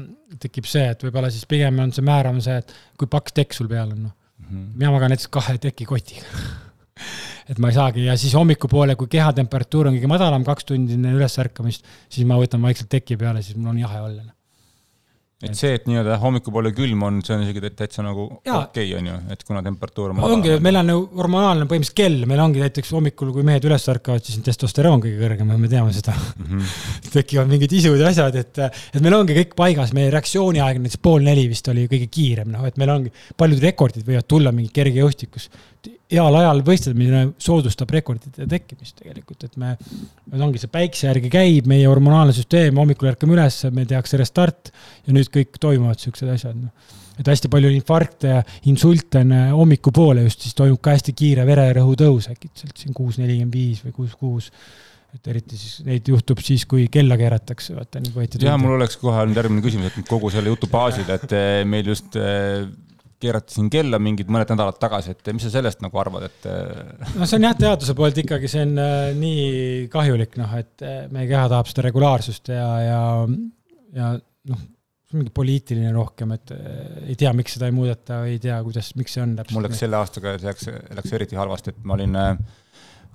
[0.41, 3.69] tekib see, et võib-olla siis pigem on see määrav see, et kui paks tekk sul
[3.71, 4.17] peal on, noh.
[4.47, 4.67] -hmm.
[4.79, 6.23] mina magan näiteks kahe tekikotiga
[7.51, 11.15] et ma ei saagi ja siis hommikupoole, kui kehatemperatuur on kõige madalam, kaks tundi enne
[11.17, 14.35] ülesärkamist, siis ma võtan vaikselt teki peale, siis mul on jahe olla noh
[15.41, 19.07] et see, et nii-öelda hommikupoole külm on, see on isegi täitsa nagu okei okay,, on
[19.09, 22.93] ju, et kuna temperatuur on ongi, meil on ju hormonaalne põhimõtteliselt kell, meil ongi näiteks
[22.93, 26.13] hommikul, kui mehed üles ärkavad, siis on testosteroon kõige kõrgem ja me teame seda.
[26.37, 26.51] Mm.
[26.51, 26.77] -hmm.
[27.17, 28.63] tekivad mingid isud ja asjad, et,
[28.93, 32.67] et meil ongi kõik paigas, meie reaktsiooniaeg näiteks pool neli vist oli kõige kiirem, noh,
[32.69, 35.49] et meil ongi, paljud rekordid võivad tulla mingi kergejõustikus
[36.11, 39.75] heal ajal võistlemine soodustab rekordite tekkimist tegelikult, et me,
[40.37, 44.73] ongi see päikse järgi käib, meie hormonaalne süsteem, hommikul ärkame üles, me tehakse restart
[45.07, 46.99] ja nüüd kõik toimuvad siuksed asjad, noh.
[47.17, 51.47] et hästi palju infarkte ja insulte on äh, hommikupoole just, siis toimub ka hästi kiire
[51.47, 54.51] vererõhu tõus äkitselt siin kuus nelikümmend viis või kuus kuus
[55.11, 58.39] et eriti siis neid juhtub siis, kui kella keeratakse, vaata nii võeti.
[58.45, 61.89] jah, mul oleks kohe nüüd järgmine küsimus, et kogu selle jutu baasil, et äh, meil
[61.91, 62.63] just äh,
[63.21, 66.49] keerati siin kella mingid mõned nädalad tagasi, et mis sa sellest nagu arvad, et?
[66.49, 69.47] Äh, no see on jah, teaduse poolt ikkagi, see on äh, nii
[69.93, 73.01] kahjulik, noh, et äh, meie keha tahab seda regulaarsust ja, ja,
[73.97, 74.11] ja
[74.51, 74.63] noh,
[75.11, 76.53] mingi poliitiline rohkem, et
[77.03, 79.57] ei tea, miks seda ei muudeta, ei tea, kuidas, miks see on täpselt.
[79.57, 82.15] mul läks selle aastaga, läks, läks eriti halvasti, et ma olin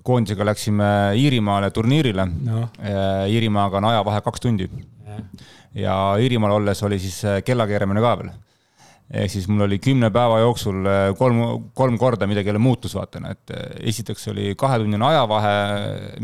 [0.06, 0.88] koondisega läksime
[1.18, 2.66] Iirimaale turniirile no..
[3.32, 4.68] Iirimaaga on ajavahe kaks tundi.
[5.74, 8.30] ja Iirimaal olles oli siis kellakeeramine ka veel
[9.06, 11.42] ehk siis mul oli kümne päeva jooksul äh, kolm,
[11.78, 15.52] kolm korda midagi jälle muutus, vaata, et äh, esiteks oli kahetunnine ajavahe,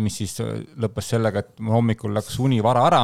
[0.02, 3.02] mis siis äh, lõppes sellega, et hommikul läks uni vara ära,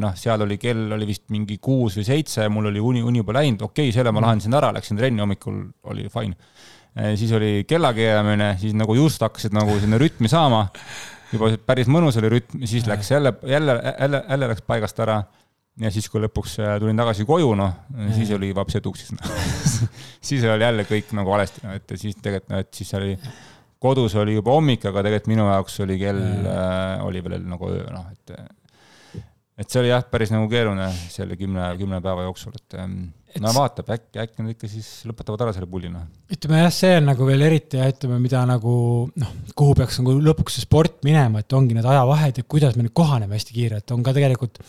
[0.00, 3.34] noh, seal oli kell oli vist mingi kuus või seitse, mul oli uni, uni juba
[3.36, 5.58] läinud, okei okay,, selle ma lahendasin ära, läksin trenni hommikul,
[5.90, 6.36] oli fine.
[7.18, 10.62] siis oli kellakeeramine, siis nagu just hakkasid nagu sinna rütmi saama,
[11.32, 15.24] juba päris mõnus oli rütm, siis läks jälle, jälle, jälle, jälle läks paigast ära
[15.82, 17.74] ja siis, kui lõpuks äh, tulin tagasi koju, noh,
[18.16, 19.34] siis oli vaps eduksis no.
[20.28, 23.16] siis oli jälle kõik nagu valesti, no et siis tegelikult, no et siis oli,
[23.82, 26.22] kodus oli juba hommik, aga tegelikult minu jaoks oli kell,
[26.52, 28.38] äh, oli veel nagu öö, noh, et
[29.56, 32.96] et see oli jah, päris nagu keeruline selle kümne, kümne päeva jooksul, et, ähm,
[33.32, 36.04] et no vaatab, äkki, äkki nad ikka siis lõpetavad ära selle pulli, noh.
[36.32, 38.74] ütleme jah, see on nagu veel eriti ja ütleme, mida nagu
[39.16, 42.84] noh, kuhu peaks nagu lõpuks see sport minema, et ongi need ajavahed ja kuidas me
[42.84, 44.60] nüüd kohaneme hästi kiirelt, on ka tegelikult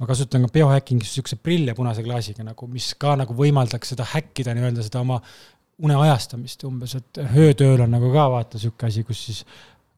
[0.00, 4.54] ma kasutan ka biohacking'is siukseid prille punase klaasiga nagu, mis ka nagu võimaldaks seda häkkida
[4.56, 5.20] nii-öelda seda oma
[5.80, 9.44] une ajastamist umbes, et öötööl on nagu ka vaata sihuke asi, kus siis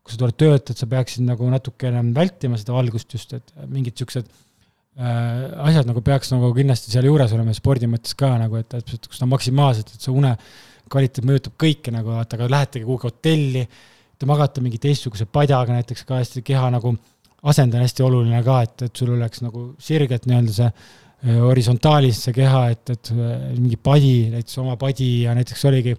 [0.03, 3.99] kui sa tuled töölt, et sa peaksid nagu natukene vältima seda valgust just, et mingid
[3.99, 9.07] siuksed äh, asjad nagu peaks nagu kindlasti sealjuures olema spordi mõttes ka nagu, et, et
[9.07, 10.35] kus ta maksimaalselt, et see une
[10.93, 13.63] kvaliteet mõjutab kõike nagu, vaata, aga lähetegi kuhugi hotelli,
[14.19, 16.97] te magate mingi teistsuguse padjaga näiteks ka hästi keha nagu
[17.51, 22.23] asend on hästi oluline ka, et, et sul oleks nagu sirgelt nii-öelda see äh, horisontaalis
[22.27, 25.99] see keha, et, et äh, mingi padi, näiteks oma padi ja näiteks oligi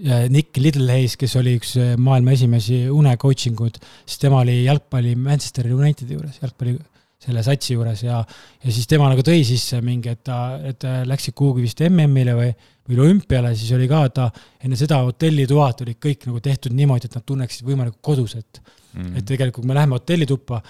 [0.00, 5.14] Nick Littlehays, kes oli üks äh, maailma esimesi une coaching ud, siis tema oli jalgpalli
[5.18, 6.78] Manchester Unitedi juures, jalgpalli
[7.20, 8.22] selle satsi juures ja,
[8.64, 12.48] ja siis tema nagu tõi sisse mingi, et ta, et läksid kuhugi vist MM-ile või,
[12.88, 14.30] või olümpiale, siis oli ka ta
[14.64, 18.62] enne seda hotellitoad olid kõik nagu tehtud niimoodi, et nad tunneksid võimalikult kodus, et
[18.92, 19.16] mm.
[19.16, 20.60] et tegelikult kui me läheme hotellituppa,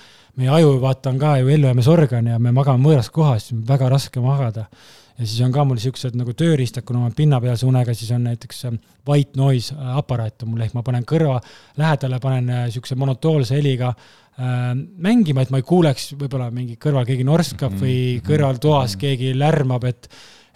[0.41, 4.69] meie aju vaata on ka ju ellujäämisorgan ja me magame võõras kohas, väga raske magada
[5.21, 8.25] ja siis on ka mul siuksed nagu tööriistad, kuna ma olen pinnapealse unega, siis on
[8.25, 11.39] näiteks ähm, white noise äh, aparaat on mul, ehk ma panen kõrva
[11.81, 14.73] lähedale, panen äh, siukse monotoolse heliga äh,
[15.05, 18.27] mängima, et ma ei kuuleks võib-olla mingi kõrval keegi norskab või mhm.
[18.31, 20.09] kõrvaltoas keegi lärmab, et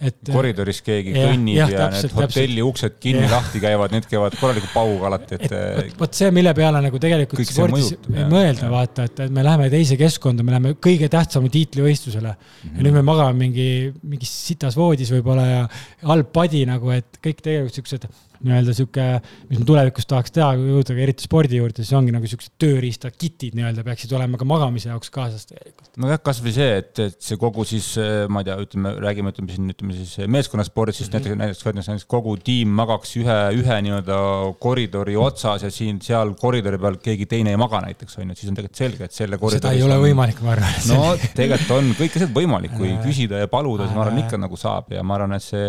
[0.03, 2.71] et koridoris keegi ja, kõnnib ja, ja täpselt, need hotelli täpselt.
[2.71, 3.31] uksed kinni ja.
[3.31, 5.95] lahti käivad, need käivad korraliku pauguga alati, et, et.
[6.01, 9.99] vot see, mille peale nagu tegelikult spordis mõjutab, mõelda, vaata, et, et me läheme teise
[10.01, 12.43] keskkonda, me läheme kõige tähtsama tiitlivõistlusele mm.
[12.43, 12.77] -hmm.
[12.77, 13.69] ja nüüd me magame mingi,
[14.03, 15.65] mingis sitas voodis võib-olla ja
[16.11, 18.09] halb padi nagu, et kõik tegelikult siuksed
[18.47, 19.07] nii-öelda sihuke,
[19.51, 23.17] mis ma tulevikus tahaks teha, jõuda ka eriti spordi juurde, siis ongi nagu siuksed tööriistad,
[23.19, 25.91] kitid nii-öelda peaksid olema ka magamise jaoks kaasas tegelikult.
[26.01, 27.93] nojah, kasvõi see, et, et see kogu siis,
[28.33, 31.41] ma ei tea, ütleme, räägime, ütleme siin, ütleme siis meeskonnaspordis, siis mm -hmm.
[31.45, 34.19] näiteks, näiteks, näiteks kogu tiim magaks ühe, ühe nii-öelda
[34.61, 38.51] koridori otsas ja siin, seal koridori peal keegi teine ei maga näiteks, on ju, siis
[38.51, 40.05] on tegelikult selge, et selle seda ei ole on...
[40.09, 40.79] võimalik, ma arvan.
[40.91, 44.57] no tegelikult on kõik asjad võimalik, kui küsida ja paluda, siis ma arvan, ikka nagu
[44.61, 45.69] saab ja ma arvan, et see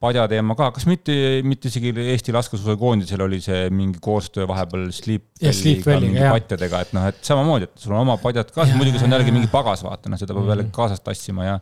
[0.00, 1.14] padja teema ka, kas mitte,
[1.46, 7.20] mitte isegi Eesti laskesuusakoondisel oli see mingi koostöö vahepeal Sleepwelliga mingi patjadega, et noh, et
[7.26, 10.20] samamoodi, et sul on oma padjad ka, muidugi see on jällegi mingi pagas, vaata, noh,
[10.20, 10.76] seda peab jälle mm.
[10.76, 11.58] kaasas tassima ja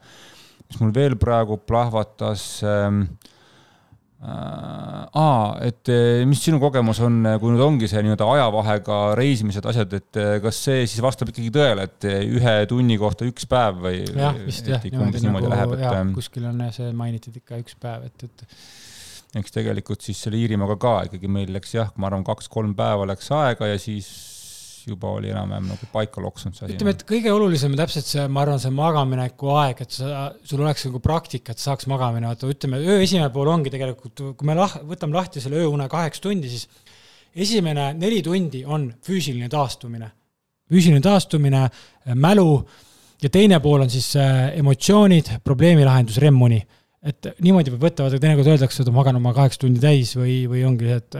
[0.68, 3.37] mis mul veel praegu plahvatas ähm, Äh,
[4.18, 9.94] aa, et eh, mis sinu kogemus on, kui nüüd ongi see nii-öelda ajavahega reisimised, asjad,
[9.94, 13.78] et eh, kas see siis vastab ikkagi tõele, et eh, ühe tunni kohta üks päev
[13.84, 14.02] või?
[14.08, 15.86] jah, vist jah, niimoodi, niimoodi nagu, läheb, et.
[15.92, 18.58] Ähm, kuskil on see mainitud ikka üks päev, et, et.
[19.38, 23.30] eks tegelikult siis selle Iirimaaga ka ikkagi meil läks jah, ma arvan, kaks-kolm päeva läks
[23.38, 24.10] aega ja siis
[24.86, 26.76] juba oli enam-vähem nagu paika loksunud see asi.
[26.76, 30.62] ütleme, et kõige olulisem on täpselt see, ma arvan, see magamineku aeg, et sa, sul
[30.64, 34.56] oleks nagu praktika, et saaks magamine, vaata ütleme, öö esimene pool ongi tegelikult, kui me
[34.58, 36.68] lah-, võtame lahti selle ööune kaheksa tundi, siis
[37.38, 40.10] esimene neli tundi on füüsiline taastumine.
[40.68, 41.66] füüsiline taastumine,
[42.14, 42.50] mälu
[43.22, 46.60] ja teine pool on siis äh, emotsioonid, probleemilahendus, remmuni.
[47.08, 50.42] et niimoodi võib võtta, vaata teinekord öeldakse, et ma magan oma kaheksa tundi täis või,
[50.50, 51.16] või ongi see, et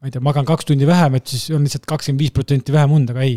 [0.00, 2.96] ma ei tea, magan kaks tundi vähem, et siis on lihtsalt kakskümmend viis protsenti vähem
[2.96, 3.36] und, aga ei.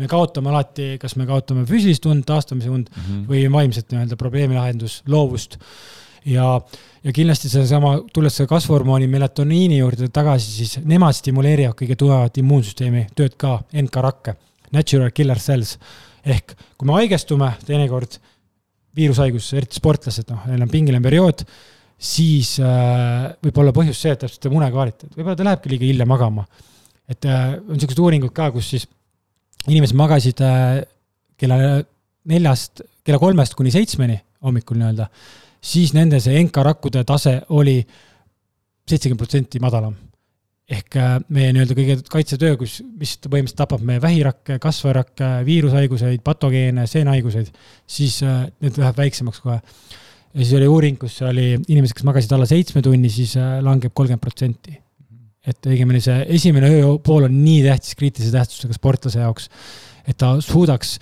[0.00, 3.24] me kaotame alati, kas me kaotame füüsilist und, taastamise und mm -hmm.
[3.28, 5.58] või vaimset nii-öelda probleemilahendus, loovust.
[6.24, 6.60] ja,
[7.04, 13.06] ja kindlasti seesama, tulles selle kasvuhormooni melatoniini juurde tagasi, siis nemad stimuleerivad kõige tugevamat immuunsüsteemi
[13.14, 14.34] tööd ka, NK-rakke,
[14.72, 15.78] natural killer cells.
[16.24, 18.18] ehk kui me haigestume teinekord
[18.96, 21.44] viirushaigus, eriti sportlased, noh, neil on pingeline periood
[22.00, 26.08] siis äh, võib olla põhjus see, et täpselt une kvaliteet, võib-olla ta lähebki liiga hilja
[26.08, 26.46] magama.
[27.10, 28.86] et äh, on niisugused uuringud ka, kus siis
[29.68, 30.80] inimesed magasid äh,
[31.40, 31.80] kella
[32.30, 35.10] neljast, kella kolmest kuni seitsmeni hommikul nii-öelda,
[35.60, 37.76] siis nende see NK-rakkude tase oli
[38.88, 39.96] seitsekümmend protsenti madalam.
[40.70, 40.94] ehk
[41.34, 47.50] meie nii-öelda kõige kaitsetöö, kus, mis põhimõtteliselt tapab meie vähirakke, kasvajarakke, viirushaiguseid, patogeene, seenhaiguseid,
[47.90, 49.58] siis need läheb väiksemaks kohe
[50.34, 53.94] ja siis oli uuring, kus oli inimesed, kes magasid alla seitsme tunni, siis äh, langeb
[53.94, 54.76] kolmkümmend protsenti.
[55.50, 59.48] et õigemini see esimene ööpool on nii tähtis, kriitilise tähtsusega sportlase jaoks,
[60.04, 60.98] et ta suudaks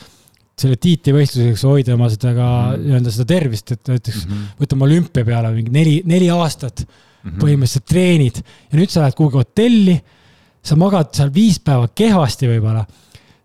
[0.59, 2.85] selle tiitlivõistluseks hoida oma seda ka mm.
[2.85, 4.63] nii-öelda seda tervist, et näiteks mm -hmm.
[4.63, 7.41] võtame olümpia peale mingi neli, neli aastat mm -hmm.
[7.43, 9.99] põhimõtteliselt treenid ja nüüd sa lähed kuhugi hotelli,
[10.63, 12.87] sa magad seal viis päeva kehvasti võib-olla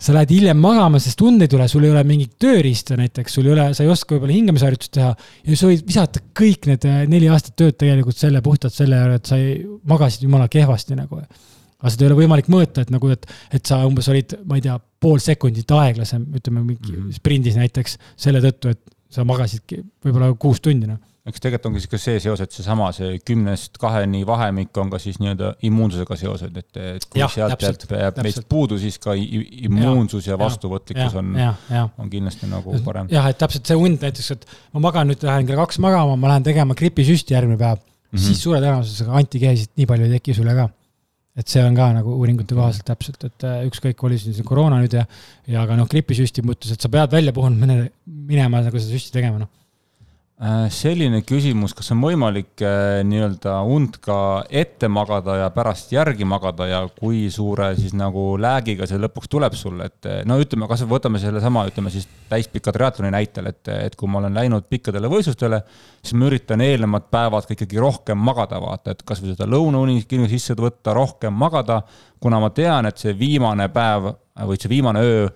[0.03, 3.47] sa lähed hiljem magama, sest und ei tule, sul ei ole mingit tööriista näiteks, sul
[3.47, 6.99] ei ole, sa ei oska võib-olla hingamisharjutust teha ja sa võid visata kõik need eh,
[7.11, 9.55] neli aastat tööd tegelikult selle, puhtalt selle järele, et sa ei,
[9.89, 11.21] magasid jumala kehvasti nagu.
[11.23, 13.25] aga seda ei ole võimalik mõõta, et nagu, et,
[13.55, 17.15] et sa umbes olid, ma ei tea, pool sekundit aeglasem, ütleme mingi mm -hmm.
[17.19, 21.97] sprindis näiteks, selle tõttu, et sa magasidki võib-olla kuus tundi, noh eks tegelikult ongi ka
[22.01, 26.79] see seos, et seesama, see kümnest kaheni vahemik on ka siis nii-öelda immuunsusega seoses, et,
[26.97, 31.31] et kui ja, sealt jääb, jääb meist puudu, siis ka immuunsus ja, ja vastuvõtlikkus on,
[31.39, 33.07] on kindlasti nagu parem.
[33.13, 34.45] jah, et täpselt see und näiteks, et
[34.75, 38.27] ma magan nüüd, lähen kell kaks magama, ma lähen tegema gripisüsti järgmine päev mm, -hmm.
[38.27, 40.67] siis suure tõenäosusega antikeesid nii palju ei teki sulle ka
[41.39, 44.83] et see on ka nagu uuringute kohaselt täpselt, et äh, ükskõik, oli siin see koroona
[44.83, 45.07] nüüd ja,
[45.49, 47.63] ja ka noh, gripisüsti mõttes, et sa pead välja puhunud
[48.05, 49.62] minema nagu seda süsti tegema, noh
[50.73, 54.15] selline küsimus, kas on võimalik äh, nii-öelda und ka
[54.51, 59.55] ette magada ja pärast järgi magada ja kui suure siis nagu läägiga see lõpuks tuleb
[59.55, 63.95] sulle, et äh, no ütleme, kas võtame sellesama, ütleme siis täispika triatloni näitel, et, et
[63.95, 65.61] kui ma olen läinud pikkadele võistlustele,
[66.01, 70.01] siis ma üritan eelnevad päevad ka ikkagi rohkem magada, vaata, et kasvõi seda lõunauni
[70.33, 71.85] sisse võtta, rohkem magada,
[72.19, 74.11] kuna ma tean, et see viimane päev
[74.43, 75.29] või see viimane öö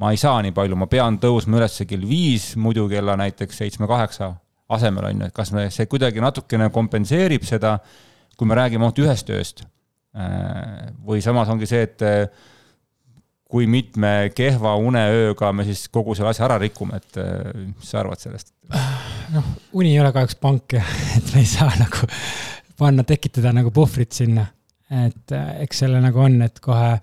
[0.00, 4.32] ma ei saa nii palju, ma pean tõusma üles kell viis, muidu kella näiteks seitsme-kaheksa
[4.72, 7.76] asemel, on ju, et kas me, see kuidagi natukene kompenseerib seda,
[8.38, 9.64] kui me räägime ainult ühest ööst.
[10.14, 12.24] Äh, või samas ongi see, et äh,
[13.50, 18.00] kui mitme kehva uneööga me siis kogu selle asja ära rikume, et äh, mis sa
[18.02, 18.54] arvad sellest?
[19.34, 20.76] noh, uni ei ole kahjuks pank,
[21.18, 22.08] et me ei saa nagu
[22.78, 24.46] panna, tekitada nagu puhvrit sinna.
[24.94, 25.34] et
[25.64, 26.94] eks selle nagu on, et kohe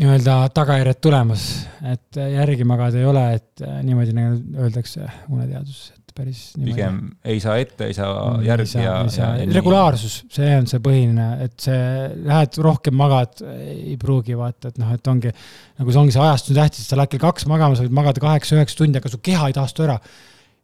[0.00, 1.42] nii-öelda tagajärjed tulemas,
[1.86, 6.72] et järgi magada ei ole, et niimoodi nagu öeldakse uneteaduses, et päris niimoodi.
[6.72, 6.98] pigem
[7.30, 9.46] ei saa ette, ei saa mm, järgi saa, ja, ja, ja.
[9.54, 11.78] regulaarsus, see on see põhiline, et see,
[12.26, 16.58] lähed rohkem magad, ei pruugi vaata, et noh, et ongi nagu see ongi see ajastus
[16.58, 19.50] tähtis, et sa lähed kell kaks magama, sa võid magada kaheksa-üheksa tundi, aga su keha
[19.50, 19.98] ei taastu ära.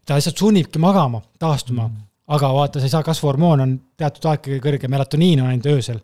[0.07, 4.43] ta lihtsalt sunnibki magama, taastuma mm., aga vaata, sa ei saa, kasvuhormoon on teatud aeg
[4.43, 6.03] kõige kõrgem, melatoniin on ainult öösel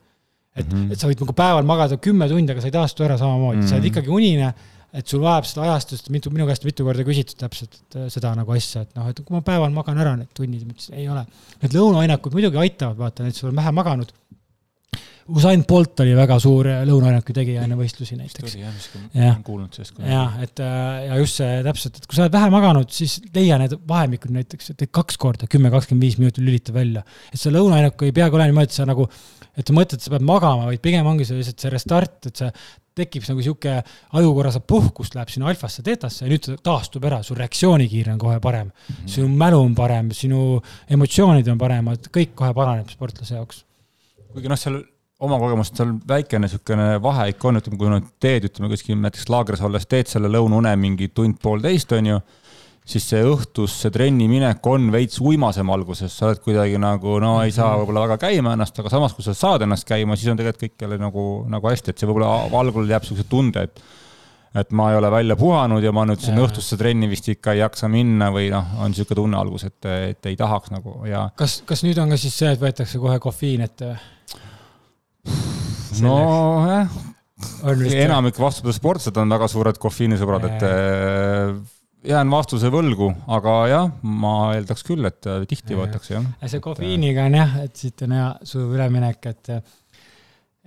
[0.56, 0.92] et mm, -hmm.
[0.92, 3.62] et sa võid nagu päeval magada kümme tundi, aga sa ei taastu ära samamoodi mm,
[3.62, 3.68] -hmm.
[3.68, 3.92] sa oled mhm.
[3.92, 4.54] ikkagi unine,
[4.96, 8.54] et sul vajab seda ajastust, mitu, minu käest mitu korda küsitud täpselt äh, seda nagu
[8.56, 11.26] asja, et noh, et kui ma päeval magan ära need tunnid, ma ütlesin, ei ole.
[11.64, 14.14] Need lõunaainekud muidugi aitavad, vaata, et sul on vähe maganud.
[15.26, 18.52] Usain Bolt oli väga suur lõunaaineku tegija enne võistlusi näiteks.
[19.18, 19.40] jah,
[20.06, 23.58] jah, et äh, ja just see täpselt, et kui sa oled vähe maganud, siis leia
[23.58, 27.02] need vahemikud näiteks, et kaks korda kümme, kakskümmend viis minutit lülita välja.
[27.32, 29.08] et see lõunaainek ei peagi olema niimoodi, et sa nagu
[29.56, 32.42] et sa mõtled, et sa pead magama, vaid pigem ongi see lihtsalt see restart, et
[32.42, 32.50] see
[32.96, 33.76] tekib nagu sihuke,
[34.16, 38.14] aju korra saab puhkust, läheb sinna alfasse, teetasse ja nüüd ta taastub ära, su reaktsioonikiire
[38.14, 38.94] on kohe parem mm.
[38.94, 39.14] -hmm.
[39.14, 43.64] sinu mälu on parem, sinu emotsioonid on paremad, kõik kohe paraneb sportlase jaoks.
[44.32, 44.80] kuigi noh, seal
[45.20, 49.28] oma kogemust seal väikene niisugune vahe ikka on, ütleme, kui nüüd teed, ütleme kuskil näiteks
[49.32, 52.18] laagris olles teed selle lõunaune mingi tund-poolteist, on ju
[52.86, 57.54] siis see õhtusse trenni minek on veits uimasem alguses, sa oled kuidagi nagu no ei
[57.54, 57.82] saa mhm.
[57.82, 60.86] võib-olla väga käima ennast, aga samas, kui sa saad ennast käima, siis on tegelikult kõik
[60.86, 63.86] jälle nagu, nagu hästi, et see võib-olla algul jääb niisuguse tunde, et
[64.56, 67.58] et ma ei ole välja puhanud ja ma nüüd siin õhtusse trenni vist ikka ei
[67.60, 71.26] jaksa minna või noh, on niisugune tunne algus, et, et ei tahaks nagu ja.
[71.36, 73.90] kas, kas nüüd on ka siis see, et võetakse kohe kofeiin ette?
[76.00, 76.88] nojah,
[78.06, 80.66] enamik vastupidi sportlased on väga suured kofeiinisõbrad, et
[82.06, 86.28] jään vastuse võlgu, aga jah, ma eeldaks küll, et äh, tihti võetakse jah.
[86.46, 89.52] see kofeiiniga on jah, et siit on hea sujuv üleminek, et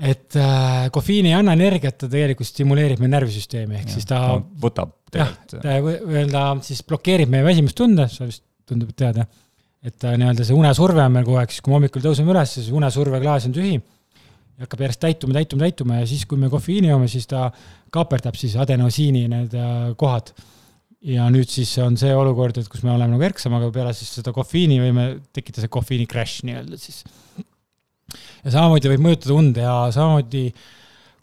[0.10, 4.22] et äh, kofeiin ei anna energiat, ta tegelikult stimuleerib meie närvisüsteemi, ehk ja, siis ta
[4.32, 5.56] no, võtab tegelikult.
[5.58, 9.30] jah, ta nii-öelda siis blokeerib meie väsimustunde, sa vist tundub, et tead jah.
[9.86, 12.70] et nii-öelda see unesurve on meil kogu aeg, siis kui me hommikul tõuseme üles, siis
[12.76, 17.08] unesurveklaas on tühi ja hakkab järjest täituma, täituma, täituma ja siis, kui me kofeiini joome,
[17.12, 17.48] siis ta
[17.96, 20.34] kaaperdab siis adenosiini need äh, kohad
[21.06, 24.12] ja nüüd siis on see olukord, et kus me oleme nagu erksam, aga peale siis
[24.20, 27.06] seda kofeiini võime tekitada see kofeiini crash nii-öelda siis.
[28.44, 30.44] ja samamoodi võib mõjutada und ja samamoodi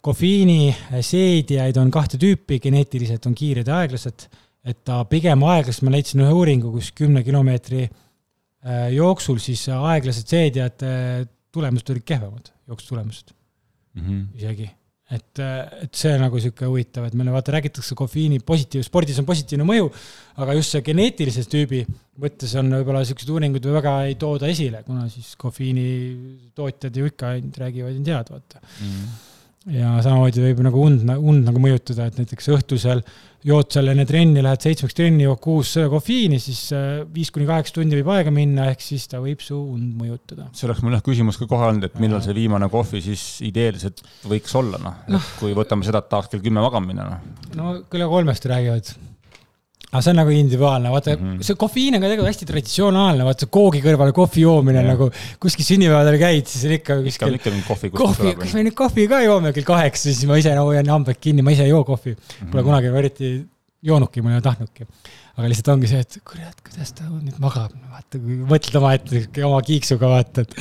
[0.07, 0.73] kofeiini
[1.03, 4.27] seedijaid on kahte tüüpi, geneetiliselt on kiired ja aeglased.
[4.67, 10.27] et ta pigem aeglaselt, ma leidsin ühe uuringu, kus kümne kilomeetri äh, jooksul siis aeglased
[10.27, 13.31] seedijate tulemused olid kehvemad, jooksutulemused
[13.93, 14.25] mm -hmm.
[14.41, 14.71] isegi
[15.15, 19.67] et, et see nagu sihuke huvitav, et meile vaata räägitakse kofeiini positiiv, spordis on positiivne
[19.67, 19.87] mõju,
[20.43, 21.85] aga just see geneetilises tüübi
[22.19, 25.87] mõttes on võib-olla siukseid uuringuid väga ei tooda esile, kuna siis kofeiini
[26.57, 28.91] tootjad ju ikka ainult räägivad ainult head, vaata mm.
[28.91, 29.33] -hmm
[29.73, 33.01] ja samamoodi võib nagu und, und nagu mõjutada, et näiteks õhtusel
[33.47, 37.77] jood seal enne trenni, lähed seitsmeks trenni, jood kuus kofeiini, siis äh, viis kuni kaheksa
[37.77, 40.49] tundi võib aega minna, ehk siis ta võib su und mõjutada.
[40.57, 44.03] see oleks mul jah küsimus ka kohe olnud, et millal see viimane kohvi siis ideeliselt
[44.27, 47.45] võiks olla, noh no., kui võtame seda, et tahaks kell kümme magama minna, noh.
[47.59, 48.95] no kella kolmest räägivad.
[49.87, 51.43] Aga see on nagu individuaalne, vaata mm -hmm.
[51.47, 54.89] see kofeiin on ka tegelikult hästi traditsionaalne, vaata koogi kõrvale kohvi joomine yeah.
[54.91, 55.07] nagu
[55.39, 57.37] kuskil sünnipäevadel käid, siis on ikka kuskil.
[57.39, 57.91] ikka mingi kohvi.
[57.95, 61.21] kohvi, kas me nüüd kohvi ka joome kell kaheksa, siis ma ise nagu hoian hambad
[61.23, 62.19] kinni, ma ise ei joo kohvi mm.
[62.19, 62.51] -hmm.
[62.51, 63.31] Pole kunagi eriti
[63.87, 64.87] joonudki, ma ei ole tahtnudki.
[65.37, 69.61] aga lihtsalt ongi see, et kurat, kuidas ta nüüd magab, vaata, kui mõtled omaette oma
[69.61, 70.55] kiiksuga, vaata, et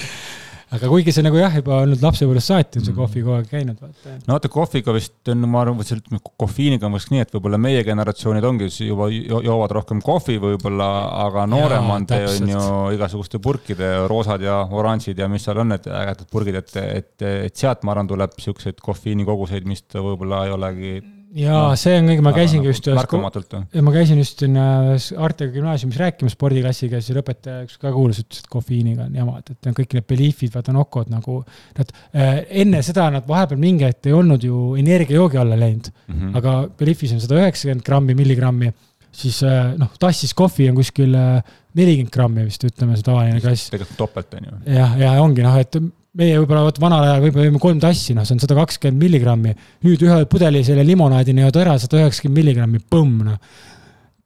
[0.74, 2.98] aga kuigi see nagu jah, juba olnud lapsepõlvest saati on see mm.
[2.98, 4.14] kohvi kogu aeg käinud, vaata.
[4.26, 7.84] no vaata, kohviga vist on, ma arvan, ütleme kofeiiniga on vist nii, et võib-olla meie
[7.86, 10.90] generatsioonid ongi juba joovad rohkem kohvi võib-olla,
[11.26, 12.64] aga nooremad on ju
[12.96, 17.62] igasuguste purkide, roosad ja oranžid ja mis seal on, need ägedad purgid, et, et, et
[17.62, 20.96] sealt, ma arvan, tuleb siukseid kofeiinikoguseid, mis ta võib-olla ei olegi
[21.36, 23.82] jaa no,, see on kõik, ma käisingi just ühes märkamatult või?
[23.86, 28.42] ma käisin just siin ühes Artega gümnaasiumis rääkimas spordiklassiga, siis õpetaja üks ka kuulas, ütles,
[28.42, 31.38] et kofeiiniga on jama, et, et kõik need Beliefid, vaata Nokod nagu,
[31.76, 36.16] nad äh, enne seda nad vahepeal mingi hetk ei olnud ju energiajoogi alla läinud mm,
[36.16, 36.36] -hmm.
[36.40, 38.72] aga Beliefis on sada üheksakümmend grammi, milligrammi,
[39.12, 43.70] siis äh, noh, tassis kohvi on kuskil äh, nelikümmend grammi vist, ütleme, see tavaline klass.
[43.72, 44.58] tegelikult topelt on ju.
[44.78, 45.80] jah, ja ongi noh, et
[46.16, 49.54] meie võib-olla vot vanal ajal võib-olla jõime kolm tassi, noh, see on sada kakskümmend milligrammi.
[49.86, 53.64] nüüd ühe pudeli selle limonaadi nii-öelda ära, sada üheksakümmend milligrammi, põmm, noh.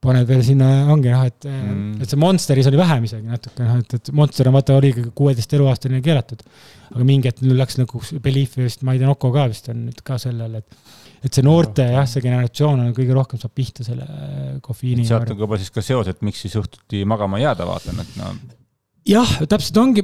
[0.01, 3.83] paned veel sinna, ongi noh, et mm., et see Monsteris oli vähem isegi natuke, noh,
[3.83, 6.41] et, et Monster on vaata, oligi kuueteist eluaastane keelatud.
[6.91, 9.85] aga mingi hetk nüüd läks nagu Belief vist, ma ei tea, Nocco ka vist on
[9.89, 13.85] nüüd ka sellel, et et see noorte jah, see generatsioon on kõige rohkem saab pihta
[13.85, 15.05] selle äh, kofeiini.
[15.05, 18.31] sealt on juba siis ka seos, et miks siis õhtuti magama jääda, vaatan, et no.
[19.05, 20.01] jah, täpselt ongi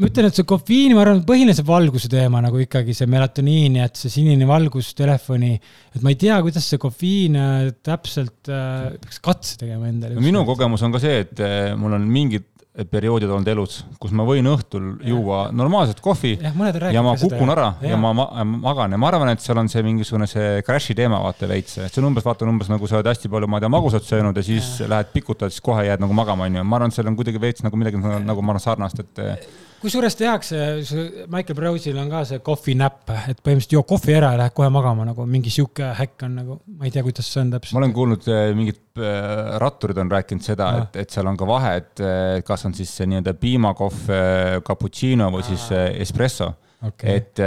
[0.00, 3.80] ma ütlen, et see kofeiin, ma arvan, põhiline see valguse teema nagu ikkagi see melatoniin
[3.80, 5.56] ja et see sinine valgus telefoni,
[5.94, 10.20] et ma ei tea, kuidas see kofeiin äh, täpselt äh,, peaks katse tegema endale.
[10.24, 12.48] minu kogemus on ka see, et äh, mul on mingid
[12.86, 15.10] perioodid olnud elus, kus ma võin õhtul ja.
[15.10, 16.52] juua normaalset kohvi ja,
[16.94, 19.68] ja ma kukun ära ja, ja ma, ma magan ja ma arvan, et seal on
[19.68, 23.00] see mingisugune see crash'i teema vaata veits, et see on umbes, vaata umbes nagu sa
[23.00, 24.88] oled hästi palju, ma ei tea, magusat söönud ja siis ja.
[24.94, 26.62] lähed pikutad, siis kohe jääd nagu magama, onju.
[26.62, 29.24] ma arvan, et seal on kuidagi veits nagu midagi nagu ma arvan sarnast, et
[29.80, 30.58] kusjuures tehakse,
[31.30, 34.68] Michael Browsil on ka see coffee nap, et põhimõtteliselt joo kohvi ära ja lähed kohe
[34.72, 37.76] magama nagu mingi sihuke häkk on nagu, ma ei tea, kuidas see on täpselt.
[37.76, 41.48] ma olen kuulnud, eh, mingid eh, ratturid on rääkinud seda, et, et seal on ka
[41.48, 44.10] vahe, et eh, kas on siis see nii-öelda piimakohv,
[44.66, 46.52] cappuccino või siis espresso
[46.82, 47.16] okay..
[47.16, 47.40] et,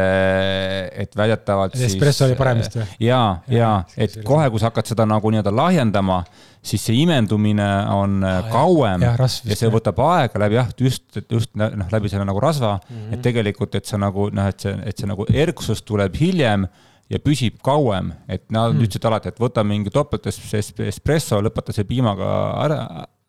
[1.04, 1.76] et väidetavalt.
[1.88, 2.86] espresso oli parem vist või?
[3.04, 3.72] ja, ja, ja,
[4.06, 6.22] et kohe, kui sa hakkad seda nagu nii-öelda lahjendama,
[6.64, 11.06] siis see imendumine on ah, kauem ja, ja, ja see võtab aega läbi jah, just,
[11.24, 13.14] just noh, läbi selle nagu rasva mm, -hmm.
[13.18, 16.68] et tegelikult, et sa nagu noh, et see, et see nagu erksus tuleb hiljem
[17.12, 18.86] ja püsib kauem, et nad mm.
[18.86, 22.30] ütlesid alati, et võta mingi topelt espresso, lõpeta see piimaga
[22.64, 22.80] ära,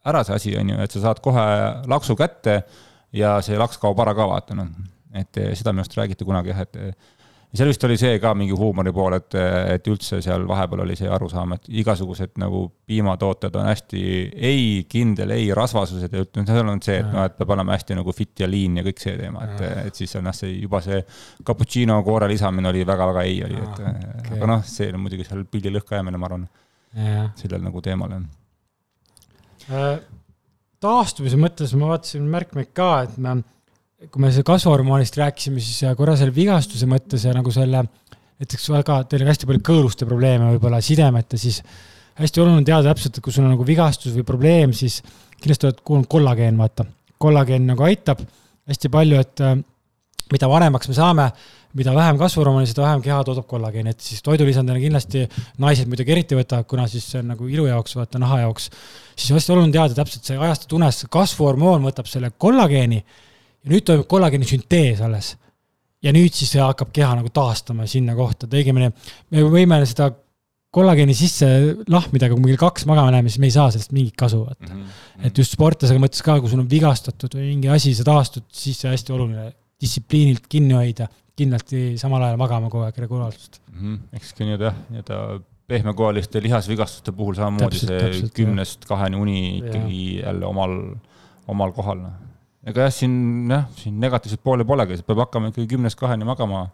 [0.06, 1.44] ära see asi, on ju, et sa saad kohe
[1.90, 2.62] laksu kätte
[3.14, 4.70] ja see laks kaob ära ka, vaata noh
[5.14, 7.12] et eh, seda minu arust räägiti kunagi jah, et eh,
[7.54, 10.96] seal vist oli see ka mingi huumori pool, et, eh, et üldse seal vahepeal oli
[10.98, 14.02] see arusaam, et igasugused nagu piimatooted on hästi
[14.50, 17.98] ei kindel, ei rasvasused ja ütleme, seal on see, et noh, et peab olema hästi
[18.00, 20.82] nagu fit ja lean ja kõik see teema, et, et siis on jah, see juba
[20.84, 20.98] see
[21.46, 24.34] cappuccino koore lisamine oli väga-väga ei oli, et okay.
[24.38, 26.50] aga noh, see on muidugi seal pildi lõhkajäämine, ma arvan,
[27.38, 28.26] sellel nagu teemal on
[29.70, 29.96] äh,
[30.84, 33.38] taastumise mõttes ma vaatasin märkmeid ka, et me
[34.12, 37.84] kui me kasvuhormoonist rääkisime, siis korra selle vigastuse mõttes ja nagu selle,
[38.42, 41.60] näiteks väga, teil on hästi palju kõõluste probleeme võib-olla, sidemete, siis
[42.18, 45.00] hästi oluline teada täpselt, et kui sul on nagu vigastus või probleem, siis
[45.40, 46.86] kindlasti oled kuulnud kollageen, vaata.
[47.18, 48.22] kollageen nagu aitab
[48.68, 49.56] hästi palju, et äh,
[50.32, 51.28] mida vanemaks me saame,
[51.74, 55.24] mida vähem kasvuhormooni, seda vähem keha toodab kollageeni, et siis toidulisandina kindlasti
[55.62, 58.70] naised muidugi eriti võtavad, kuna siis see on nagu ilu jaoks, vaata naha jaoks,
[59.16, 63.02] siis hästi oluline teada täpselt see ajastu tunes, kasvuhormoon võtab selle kollageeni
[63.64, 65.34] ja nüüd toimub kollageeni süntees alles.
[66.04, 68.90] ja nüüd siis hakkab keha nagu taastama sinna kohta, et õigemini
[69.32, 70.10] me võime seda
[70.74, 71.48] kollageeni sisse
[71.88, 74.42] lahmida, aga kui me kell kaks magama läheme, siis me ei saa sellest mingit kasu,
[74.44, 74.80] vaata mm.
[74.80, 75.28] -hmm.
[75.28, 78.82] et just sportlasega mõttes ka, kui sul on vigastatud või mingi asi, sa taastud, siis
[78.82, 79.46] see hästi oluline,
[79.80, 81.08] distsipliinilt kinni hoida,
[81.38, 83.80] kindlasti samal ajal magama kogu aeg regulaarselt mm.
[83.80, 84.18] -hmm.
[84.18, 85.22] eks ka nii-öelda nii-öelda
[85.66, 90.28] pehmekohaliste lihasvigastuste puhul samamoodi see kümnest kaheni uni ikkagi ja.
[90.28, 90.76] jälle omal,
[91.48, 92.33] omal kohal, noh
[92.64, 93.14] ega jah, siin
[93.50, 96.66] jah, siin negatiivset poole polegi, peab hakkama ikkagi kümnest kaheni magama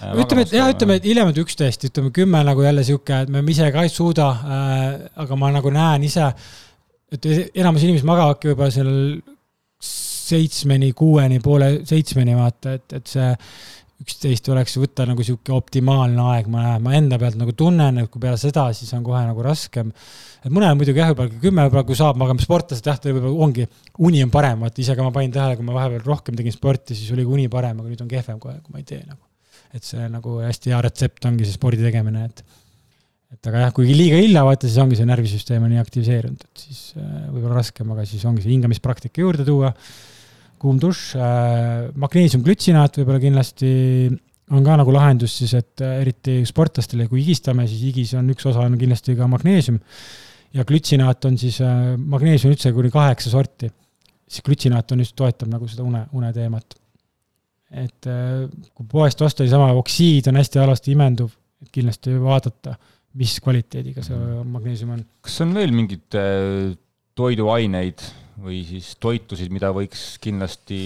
[0.00, 0.14] äh,.
[0.22, 3.70] ütleme, et jah, ütleme, et hiljemalt üksteist, ütleme kümme nagu jälle sihuke, et me ise
[3.74, 4.84] ka ei suuda äh,,
[5.24, 6.30] aga ma nagu näen ise,
[7.12, 8.92] et enamus inimesed magavadki võib-olla seal
[10.26, 13.28] seitsmeni, kuueni, poole seitsmeni, vaata, et, et see
[14.02, 18.20] üksteist oleks võtta nagu sihuke optimaalne aeg, ma ma enda pealt nagu tunnen, et kui
[18.20, 19.92] peale seda, siis on kohe nagu raskem.
[20.44, 23.64] Et mõnel muidugi jah, võib-olla kümme võib-olla, kui saab, aga sportlased jah, võib-olla ongi,
[24.04, 26.96] uni on parem, vaata ise ka ma panin tähele, kui ma vahepeal rohkem tegin sporti,
[26.98, 29.22] siis oli uni parem, aga nüüd on kehvem kohe, kui ma ei tee nagu.
[29.76, 32.38] et see nagu hästi hea retsept ongi see spordi tegemine, et,
[33.34, 36.62] et aga jah, kuigi liiga hilja vaata, siis ongi see närvisüsteem on nii aktiviseerunud, et
[36.62, 39.74] siis äh, võib-olla raskem, aga siis ongi see hingamispraktika juurde tuua,
[40.60, 43.70] kuum dušš äh,, magneesiumglütsinaat võib-olla kindlasti
[44.54, 48.46] on ka nagu lahendus siis, et äh, eriti sportlastele, kui higistame, siis higis on üks
[48.48, 49.80] osa on kindlasti ka magneesium
[50.56, 53.70] ja glütsinaat on siis äh,, magneesium üldse kuni kaheksa sorti,
[54.26, 56.78] siis glütsinaat on just, toetab nagu seda une, une teemat.
[57.76, 61.32] et äh, kui poest osta niisama oksiid on hästi halvasti imenduv,
[61.62, 62.76] et kindlasti vaadata,
[63.18, 65.02] mis kvaliteediga see magneesium on.
[65.26, 66.76] kas on veel mingeid äh,
[67.18, 68.04] toiduaineid
[68.42, 70.78] või siis toitusid, mida võiks kindlasti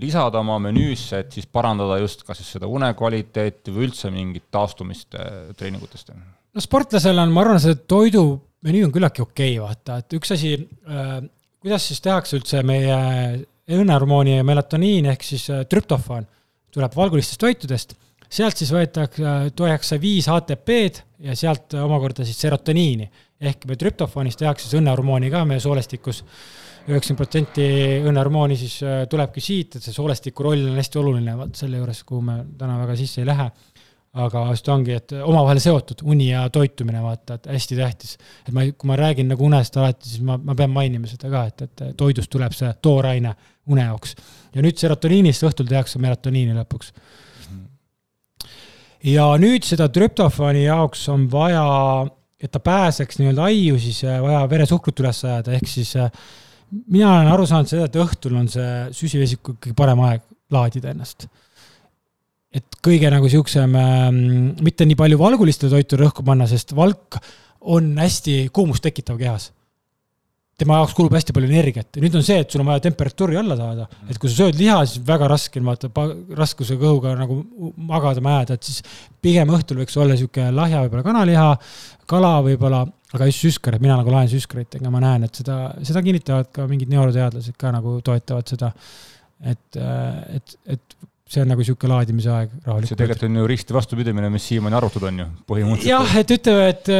[0.00, 4.48] lisada oma menüüsse, et siis parandada just kas siis seda une kvaliteeti või üldse mingit
[4.54, 6.14] taastumist äh, treeningutest?
[6.16, 10.54] no sportlasel on, ma arvan, see toidumenüü on küllaltki okei okay,, vaata, et üks asi
[10.56, 11.18] äh,,
[11.62, 12.96] kuidas siis tehakse üldse meie
[13.72, 16.26] õnnehormooni ja melatoniin ehk siis äh, trüptofaan
[16.72, 17.94] tuleb valgulistest toitudest,
[18.32, 23.10] sealt siis võetakse, tuuakse viis ATP-d ja sealt omakorda siis serotoniini.
[23.42, 26.22] Ehk me trüptofaanist tehakse siis õnnehormooni ka meie soolestikus
[26.88, 27.66] üheksakümmend protsenti
[28.08, 32.02] õnnehormooni siis äh, tulebki siit, et see soolestiku roll on hästi oluline, vaat selle juures,
[32.08, 33.50] kuhu me täna väga sisse ei lähe.
[34.12, 38.18] aga just ongi, et omavahel seotud, uni ja toitumine, vaata, et hästi tähtis.
[38.46, 41.44] et ma, kui ma räägin nagu unest alati, siis ma, ma pean mainima seda ka,
[41.48, 43.34] et, et toidust tuleb see tooraine
[43.72, 44.16] une jaoks.
[44.54, 46.92] ja nüüd serotoniinist õhtul tehakse melatoniini lõpuks.
[49.14, 51.64] ja nüüd seda trüptofaani jaoks on vaja
[52.42, 56.10] et ta pääseks nii-öelda aiu, siis äh, vaja veresuhkrut üles ajada, ehk siis äh,
[56.72, 61.28] mina olen aru saanud seda, et õhtul on see süsivesiku kõige parem aeg laadida ennast.
[62.52, 64.10] et kõige nagu siuksem äh,,
[64.60, 67.16] mitte nii palju valgulistele toitu rõhku panna, sest valk
[67.62, 69.52] on hästi kuumust tekitav kehas.
[70.62, 73.38] Tema jaoks kulub hästi palju energiat ja nüüd on see, et sul on vaja temperatuuri
[73.40, 76.08] alla saada, et kui sa sööd liha, siis väga raske on vaata
[76.38, 77.42] raskuse kõhuga nagu
[77.90, 78.82] magada jääda, et siis
[79.22, 81.46] pigem õhtul võiks olla sihuke lahja võib-olla kanaliha,
[82.10, 85.58] kala võib-olla aga just süskar, et mina nagu laen süskarit, ega ma näen, et seda,
[85.84, 88.72] seda kinnitavad ka mingid neuroteadlased ka nagu toetavad seda.
[89.42, 90.96] et, et, et
[91.32, 92.92] see on nagu sihuke laadimise aeg rahulikult.
[92.92, 95.90] see tegelikult on ju risti vastupidimine, mis siiamaani arvatud on ju, põhimõtteliselt.
[95.90, 96.92] jah, et ütleme, et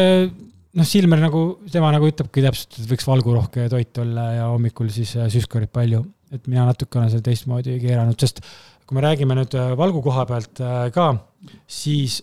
[0.78, 5.14] noh, Silmer nagu, tema nagu ütlebki täpselt, et võiks valgurohke toit olla ja hommikul siis
[5.34, 6.04] süskarit palju.
[6.32, 8.40] et mina natuke olen seda teistmoodi keeranud, sest
[8.86, 11.10] kui me räägime nüüd äh, valgu koha pealt äh, ka,
[11.68, 12.22] siis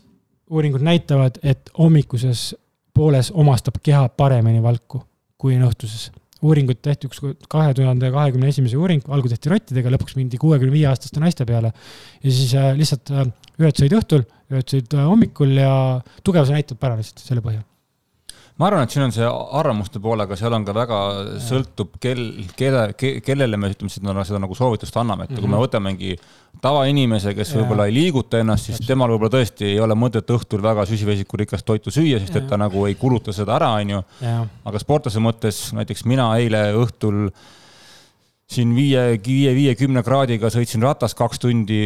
[0.50, 2.56] uuringud näitavad, et hommikuses
[2.94, 5.04] pooles omastab keha paremini valku
[5.40, 6.10] kui on õhtuses.
[6.40, 7.20] uuringut tehti üks
[7.52, 11.74] kahe tuhande kahekümne esimese uuring, algul tehti rottidega, lõpuks mindi kuuekümne viie aastaste naiste peale.
[12.24, 13.28] ja siis äh, lihtsalt äh,
[13.60, 15.74] ühed sõid õhtul, ühed sõid äh, hommikul ja
[16.24, 17.64] tugevuse näitajad paranesid selle põhjal
[18.60, 19.28] ma arvan, et siin on see
[19.60, 21.00] arvamuste poolega, seal on ka väga,
[21.46, 22.24] sõltub, kel,
[22.60, 22.90] kelle,
[23.26, 25.42] kellele me ütleme, seda, seda nagu soovitust anname, et mm -hmm.
[25.42, 25.66] kui me mhm.
[25.66, 26.16] võtamegi
[26.62, 30.86] tavainimese, kes võib-olla ei liiguta ennast, siis temal võib-olla tõesti ei ole mõtet õhtul väga
[30.86, 34.04] süsivesikurikast toitu süüa, sest et ta nagu ei kuluta seda ära, on ju.
[34.66, 37.48] aga sportlase mõttes näiteks mina eile õhtul äh,
[38.50, 41.78] siin viie, viie, viiekümne kraadiga sõitsin ratas kaks tundi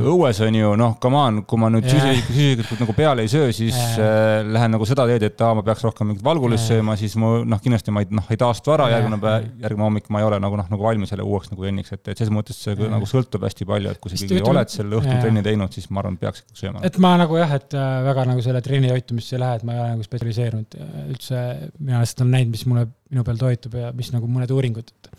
[0.00, 3.76] õues, on ju, noh, come on, kui ma nüüd süsivesikult nagu peale ei söö, siis
[4.00, 7.42] äh, lähen nagu seda teed, et aa, ma peaks rohkem mingit valgulist sööma, siis mu
[7.44, 10.40] noh, kindlasti ma ei, noh, ei taastu ära, järgmine päev, järgmine hommik ma ei ole
[10.40, 12.88] nagu noh, nagu valmis jälle uueks nagu trenniks, et, et selles mõttes see ja.
[12.96, 16.00] nagu sõltub hästi palju, et kui sa ikkagi oled selle õhtul trenni teinud, siis ma
[16.00, 16.80] arvan, peaks sööma.
[16.86, 19.76] et ma nagu jah, et äh, väga nagu selle trenni toitumisse ei lähe, et ma
[19.76, 21.44] ei ole nagu spetsialiseerunud üldse,
[21.76, 25.15] mina lihtsalt olen näinud, mis mulle, minu peal toitub ja mis nagu mõned uuringud, et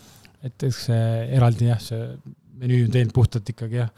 [0.49, 1.03] et eks see
[1.37, 2.01] eraldi jah, see
[2.57, 3.91] menüü on teinud puhtalt ikkagi jah,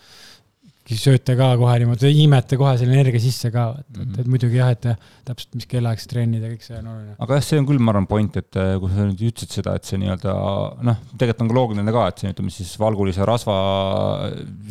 [0.98, 4.72] sööte ka kohe niimoodi, imete kohe selle energia sisse ka, et et, et muidugi jah,
[4.74, 4.88] et
[5.28, 7.16] täpselt, mis kellaaeg sa trennid ja kõik see on oluline.
[7.26, 9.76] aga jah, see on küll, ma arvan, point, et äh, kui sa nüüd ütlesid seda,
[9.78, 10.36] et see nii-öelda
[10.88, 13.58] noh, tegelikult on ka loogiline ka, et see ütleme siis valgulise rasva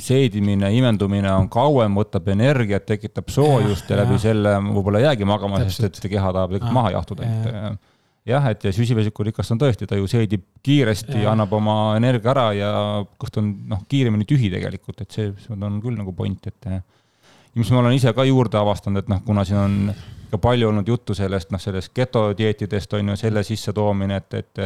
[0.08, 5.28] seedimine, imendumine on kauem, võtab energiat, tekitab soojust ja, ja läbi selle võib-olla ei jäägi
[5.28, 7.86] magama, sest et keha tahab tegelikult maha jahtuda, et
[8.28, 12.70] jah, et ja süsivesikurikast on tõesti, ta ju seedib kiiresti, annab oma energia ära ja
[13.20, 16.82] kõht on noh, kiiremini tühi tegelikult, et see, see on küll nagu point, et ja
[17.58, 19.76] mis ma olen ise ka juurde avastanud, et noh, kuna siin on
[20.28, 24.64] ka palju olnud juttu sellest, noh, sellest getodieetidest on ju selle sissetoomine, et, et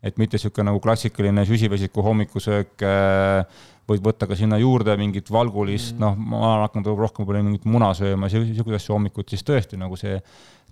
[0.00, 3.44] et mitte niisugune nagu klassikaline süsivesiku hommikusöök äh,
[3.90, 7.66] võid võtta ka sinna juurde mingit valgulist mm., noh, ma olen hakanud rohkem võib-olla mingit
[7.68, 10.20] muna sööma, niisuguseid asju hommikuti, siis tõesti nagu see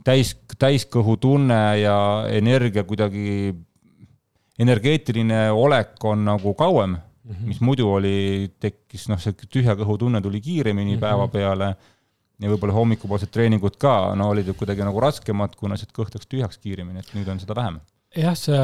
[0.07, 1.99] täis, täiskõhutunne ja
[2.39, 3.53] energia kuidagi,
[4.59, 7.53] energeetiline olek on nagu kauem mm, -hmm.
[7.53, 8.17] mis muidu oli,
[8.61, 11.07] tekkis noh, see tühja kõhu tunne tuli kiiremini mm -hmm.
[11.07, 11.75] päeva peale
[12.39, 16.27] ja võib-olla hommikupoolsed treeningud ka, no olid ju kuidagi nagu raskemad, kuna see kõht läks
[16.27, 17.81] tühjaks kiiremini, et nüüd on seda vähem
[18.17, 18.59] jah, see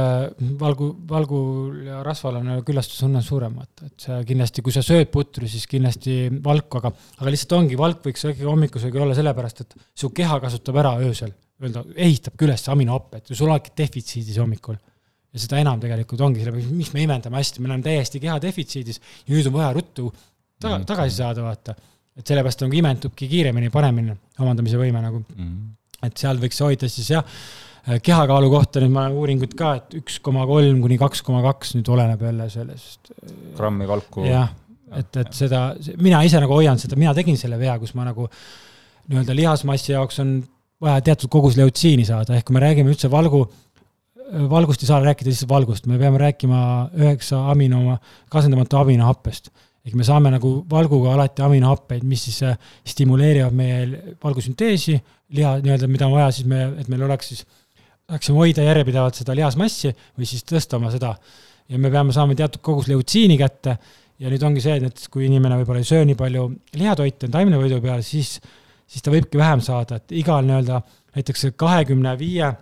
[0.61, 5.49] valgu, valgul ja rasval on küllastusõnne suurem, vaata, et see kindlasti, kui sa sööd putru,
[5.51, 10.11] siis kindlasti valku, aga, aga lihtsalt ongi, valk võiks ikkagi hommikusöögil olla sellepärast, et su
[10.17, 14.79] keha kasutab ära öösel öelda, ehitabki üles aminohappe, et sul oledki defitsiidis hommikul.
[15.35, 19.01] ja seda enam tegelikult ongi sellepärast, miks me imendame hästi, me oleme täiesti keha defitsiidis
[19.27, 20.09] ja nüüd on vaja ruttu
[20.61, 20.85] taga, Mm.
[20.87, 21.75] tagasi saada, vaata.
[22.17, 25.57] et sellepärast nagu imendubki kiiremini, paremini omandamise võime nagu mm..
[26.07, 27.25] et seal võiks hoida siis jah,
[27.85, 31.75] kehakaalu kohta nüüd ma olen uuringut ka, et üks koma kolm kuni kaks koma kaks
[31.77, 33.13] nüüd oleneb jälle sellest.
[33.57, 34.25] grammi kalku.
[34.29, 34.55] jah,
[34.97, 35.67] et, et seda,
[36.01, 38.29] mina ise nagu hoian seda, mina tegin selle vea, kus ma nagu
[39.11, 40.39] nii-öelda lihasmassi jaoks on
[40.85, 43.45] vaja teatud kogus leutsiini saada, ehk kui me räägime üldse valgu,
[44.51, 46.61] valgust ei saa rääkida lihtsalt valgust, me peame rääkima
[46.97, 47.99] üheksa amino,
[48.33, 49.53] kasendamatu aminohappest.
[49.85, 52.55] ehk me saame nagu valguga alati aminohappeid, mis siis äh,
[52.89, 54.97] stimuleerivad meie valgusünteesi,
[55.37, 57.45] liha nii-öelda, mida on vaja siis me, et meil oleks siis,
[58.11, 61.15] saaksime hoida järjepidevalt seda lihasmassi või siis tõsta oma seda.
[61.69, 63.79] ja me peame saama teatud kogus leutsiini kätte
[64.21, 66.45] ja nüüd ongi see, et näiteks kui inimene võib-olla ei söö nii palju
[66.79, 68.37] lihatoite taimnevõidu peale, siis,
[68.87, 70.81] siis ta võibki vähem saada, et igal nii-öelda
[71.17, 72.53] näiteks kahekümne viie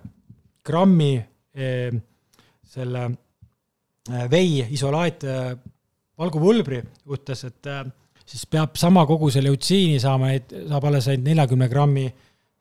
[0.64, 1.92] grammi eh,
[2.72, 5.52] selle eh, vei isolaat eh,
[6.18, 7.84] valgupulbri juhtes, et eh,
[8.24, 10.32] siis peab sama koguse leutsiini saama,
[10.70, 12.06] saab alles ainult neljakümne grammi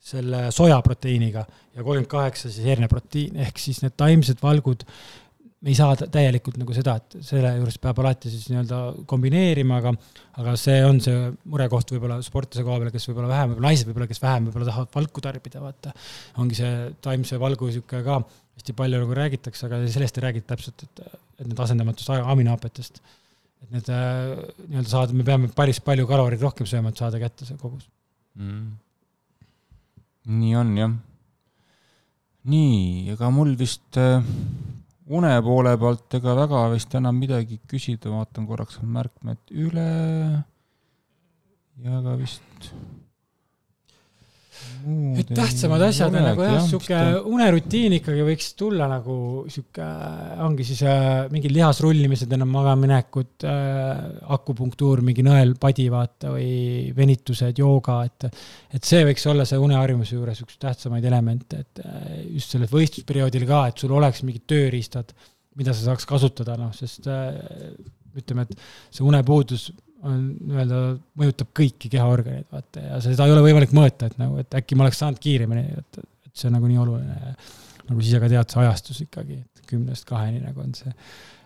[0.02, 4.86] selle sojaproteiiniga ja kolmkümmend kaheksa siis herneproteiin, ehk siis need taimsed valgud
[5.62, 8.80] me ei saa tä- täielikult nagu seda, et selle juures peab alati siis nii-öelda
[9.10, 9.94] kombineerima, aga
[10.42, 14.10] aga see on see murekoht võib-olla sportlase koha peal, kes võib-olla vähem, võib-olla naised võib-olla,
[14.10, 15.94] kes vähem võib-olla tahavad valku tarbida, vaata.
[16.42, 16.74] ongi see
[17.06, 18.18] taimse valgu niisugune ka
[18.58, 21.04] hästi palju nagu räägitakse, aga sellest ei räägita täpselt, et,
[21.38, 23.02] et need asendamatust aminohapetest.
[23.62, 24.34] et need äh,
[24.66, 27.86] nii-öelda saada, me peame päris palju kaloreid rohkem sööma, et saada kätte see kogus.
[28.34, 28.72] mm..
[30.26, 30.94] Nii on jah.
[32.52, 34.24] nii, ega mul vist äh,
[35.12, 39.88] une poole pealt ega väga vist enam midagi küsida, vaatan korraks märkmed üle.
[41.84, 42.74] ja ka vist.
[45.22, 47.00] Et tähtsamad asjad on nagu jah, sihuke
[47.30, 49.16] unerutiin ikkagi võiks tulla nagu
[49.52, 49.88] sihuke,
[50.46, 54.02] ongi siis äh, mingid lihasrullimised enne magamaminekut äh,,
[54.38, 58.30] akupunktuur, mingi nõelpadi vaata või venitused, jooga, et
[58.72, 63.46] et see võiks olla see uneharjumuse juures üks tähtsamaid elemente, et äh, just sellel võistlusperioodil
[63.50, 65.14] ka, et sul oleks mingid tööriistad,
[65.60, 67.38] mida sa saaks kasutada, noh, sest äh,
[68.18, 68.58] ütleme, et
[68.92, 69.70] see unepuudus
[70.08, 70.82] on nii-öelda,
[71.22, 74.88] mõjutab kõiki kehaorganeid, vaata, ja seda ei ole võimalik mõõta, et nagu, et äkki ma
[74.88, 77.36] oleks saanud kiiremini, et, et see on nagu nii oluline.
[77.92, 80.92] Nagu sa ise ka tead, see ajastus ikkagi, et kümnest kaheni nagu on see.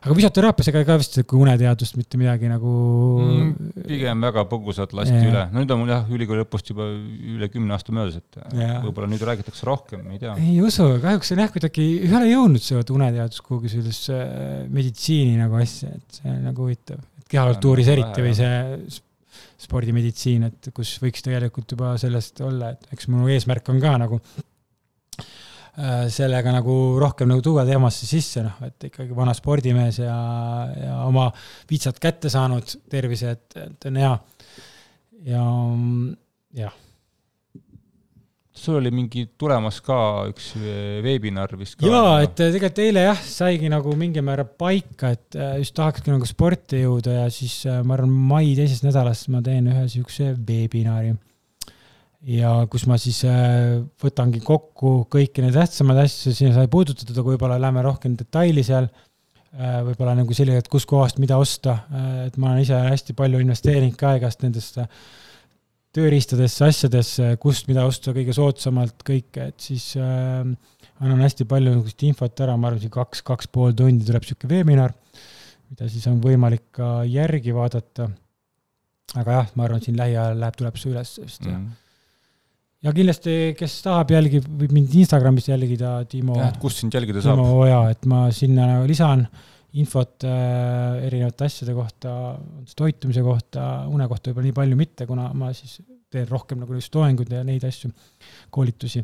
[0.06, 2.74] aga füsioteraapias ega ka vist sihuke uneteadust mitte midagi nagu
[3.24, 3.72] mm,.
[3.88, 5.30] pigem väga põgusalt lasti Jaa.
[5.32, 6.88] üle, no nüüd on mul jah, ülikooli lõpust juba
[7.36, 8.78] üle kümne aasta möödas, et Jaa.
[8.86, 10.36] võib-olla nüüd räägitakse rohkem, ei tea.
[10.42, 15.42] ei usu, kahjuks on jah, kuidagi ei ole jõudnud see uneteadus kuhugi sellisesse äh, meditsiini
[15.42, 17.02] nagu asja, et see on nagu huvitav.
[17.22, 19.04] et kehakultuuris Vähe, eriti või see
[19.66, 24.20] spordimeditsiin, et kus võiks tegelikult juba sellest olla, et eks minu eesmärk on ka nagu
[26.12, 30.16] sellega nagu rohkem nagu tuua teemasse sisse, noh, et ikkagi vana spordimees ja,
[30.80, 31.28] ja oma
[31.70, 34.16] vitsad kätte saanud tervise, et, et on hea.
[35.28, 35.44] ja
[36.56, 36.78] jah,
[38.56, 39.98] sul oli mingi tulemas ka
[40.30, 40.54] üks
[41.04, 41.90] veebinar vist ka.
[41.92, 46.14] jaa, et äh, tegelikult eile jah, saigi nagu mingil määral paika, et äh, just tahakski
[46.14, 50.32] nagu sporti jõuda ja siis äh, ma arvan, mai teises nädalas ma teen ühe siukse
[50.48, 51.14] veebinari.
[52.26, 57.36] Ja kus ma siis äh, võtangi kokku kõiki neid tähtsamaid asju, siin sai puudutatud, aga
[57.36, 58.90] võib-olla lähme rohkem detaili seal.
[59.56, 61.78] võib-olla nagu selline, et kuskohast mida osta,
[62.26, 64.84] et ma olen ise hästi palju investeerinud ka aeg-ajast nendesse
[65.96, 70.44] tööriistadesse, asjadesse, kust mida osta kõige soodsamalt kõike, et siis äh,
[71.00, 74.52] annan hästi palju niisugust infot ära, ma arvan, siin kaks, kaks pool tundi tuleb niisugune
[74.52, 74.96] veebinar,
[75.72, 78.10] mida siis on võimalik ka järgi vaadata.
[79.16, 81.58] aga jah, ma arvan, siin lähiajal läheb, tuleb see üles vist mm..
[81.64, 81.85] mm..
[82.86, 87.24] Ja kindlasti, kes tahab, jälgib, võib mind Instagramis jälgida, Timo, jah, et kust sind jälgida
[87.26, 87.60] saab Timo?
[87.66, 89.26] Oja, et ma sinna nagu lisan
[89.76, 92.14] infot äh, erinevate asjade kohta,
[92.78, 95.82] toitumise kohta, une kohta võib-olla nii palju mitte, kuna ma siis
[96.12, 97.92] teen rohkem nagu just loenguid ja neid asju,
[98.56, 99.04] koolitusi.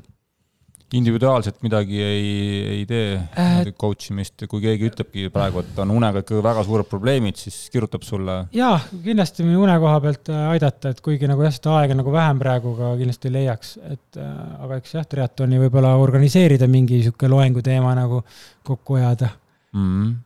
[0.97, 2.31] Individuaalselt midagi ei,
[2.77, 3.11] ei tee
[3.41, 7.57] Äh, coach imist, kui keegi ütlebki praegu, et on unega ikka väga suured probleemid, siis
[7.73, 8.37] kirjutab sulle.
[8.55, 12.13] jaa, kindlasti minu une koha pealt äh, aidata, et kuigi nagu jah, seda aega nagu
[12.13, 14.33] vähem praegu, aga kindlasti leiaks, et äh,
[14.65, 18.23] aga eks jah, triatloni võib-olla organiseerida mingi sihuke loenguteema nagu
[18.67, 19.35] kokku ajada
[19.71, 20.17] Mm.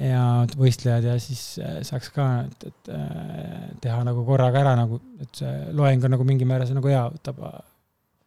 [0.00, 0.20] ja
[0.56, 2.88] võistlejad ja siis äh, saaks ka, et, et
[3.84, 7.42] teha nagu korraga ära nagu, et see loeng on nagu mingi määras nagu hea, võtab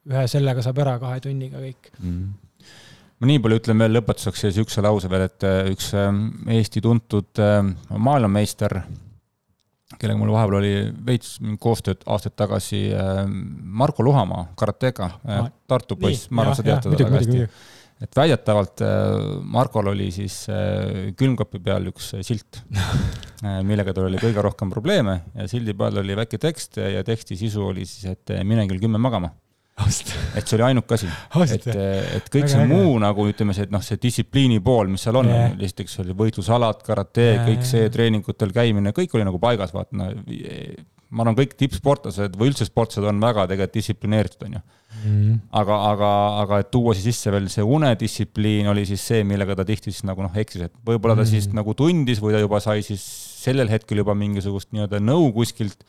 [0.07, 1.91] ühe sellega saab ära kahe tunniga kõik.
[2.01, 2.35] Mm.
[3.17, 6.83] ma nii palju ütlen veel lõpetuseks siia siukse lause veel, et äh, üks ähm, Eesti
[6.85, 7.61] tuntud äh,
[7.93, 8.81] maailmameister
[9.95, 10.73] kellega mul vahepeal oli
[11.07, 12.81] veits koostööd aastaid tagasi,
[13.79, 15.07] Marko Luhamaa, karateka,
[15.63, 17.45] Tartu poiss, ma arvan, sa tead teda väga hästi
[18.03, 18.83] et väidetavalt
[19.49, 20.43] Markol oli siis
[21.17, 22.59] külmkapi peal üks silt,
[23.69, 27.63] millega tal oli kõige rohkem probleeme ja sildi peal oli väike tekst ja teksti sisu
[27.71, 29.31] oli siis, et mine kell kümme magama
[30.37, 31.07] et see oli ainuke asi,
[31.53, 31.67] et,
[32.17, 32.69] et kõik Väga see äge.
[32.71, 36.15] muu nagu ütleme, see, et noh, see distsipliini pool, mis seal on yeah., esiteks oli
[36.17, 40.09] võitlusalad, karate yeah., kõik see treeningutel käimine, kõik oli nagu paigas, vaata no,
[41.07, 45.37] ma arvan, kõik tippsportlased või üldse sportlased on väga tegelikult distsiplineeritud, on ju mm.
[45.61, 49.65] aga, aga, aga et tuua siis sisse veel see unedistsipliin oli siis see, millega ta
[49.67, 52.59] tihti siis nagu noh, eksis, et võib-olla ta mm siis nagu tundis või ta juba
[52.63, 53.03] sai siis
[53.43, 55.83] sellel hetkel juba mingisugust nii-öelda nõu kuskilt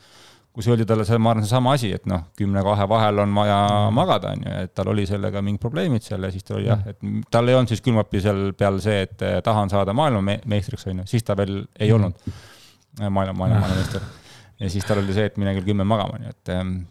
[0.59, 3.95] kus öeldi talle see, ma arvan, seesama asi, et noh, kümne-kahe vahel on vaja mm.
[3.95, 6.81] magada, on ju, et tal oli sellega mingid probleemid seal ja siis tal oli jah,
[6.91, 11.03] et tal ei olnud siis külmapi seal peal see, et eh, tahan saada maailmameistriks, on
[11.03, 11.95] ju, siis ta veel ei mm.
[11.95, 12.41] olnud.
[12.99, 14.03] Maailma, maailma, maailmameister.
[14.59, 16.49] Ja siis tal oli see, et mine kell kümme magama, nii et,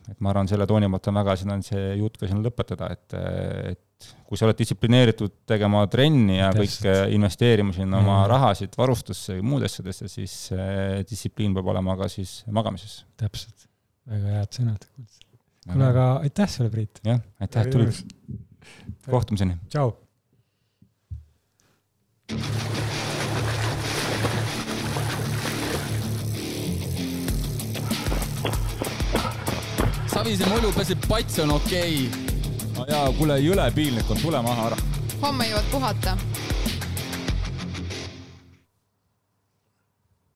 [0.08, 2.88] et ma arvan, selle tooni poolt on väga, siin on see jutt ka siin lõpetada,
[2.94, 3.16] et,
[3.74, 9.44] et kui sa oled distsiplineeritud tegema trenni ja kõik investeerima sinna oma rahasid varustusse ja
[9.44, 10.36] muude asjadesse, siis
[11.10, 13.02] distsipliin peab olema ka siis magamises.
[13.20, 13.57] täpselt,
[14.08, 14.84] väga head sõnad.
[15.68, 17.00] kuule, aga aitäh sulle, Priit!
[17.04, 18.04] jah, aitäh, et tulid!
[19.10, 19.58] kohtumiseni!
[19.68, 19.96] tšau!
[30.08, 32.28] Savise mulju peseb, pats on okei okay
[32.86, 34.78] jaa, kuule, jõle piinlik on, tule maha ära.
[35.22, 36.16] homme jõuad puhata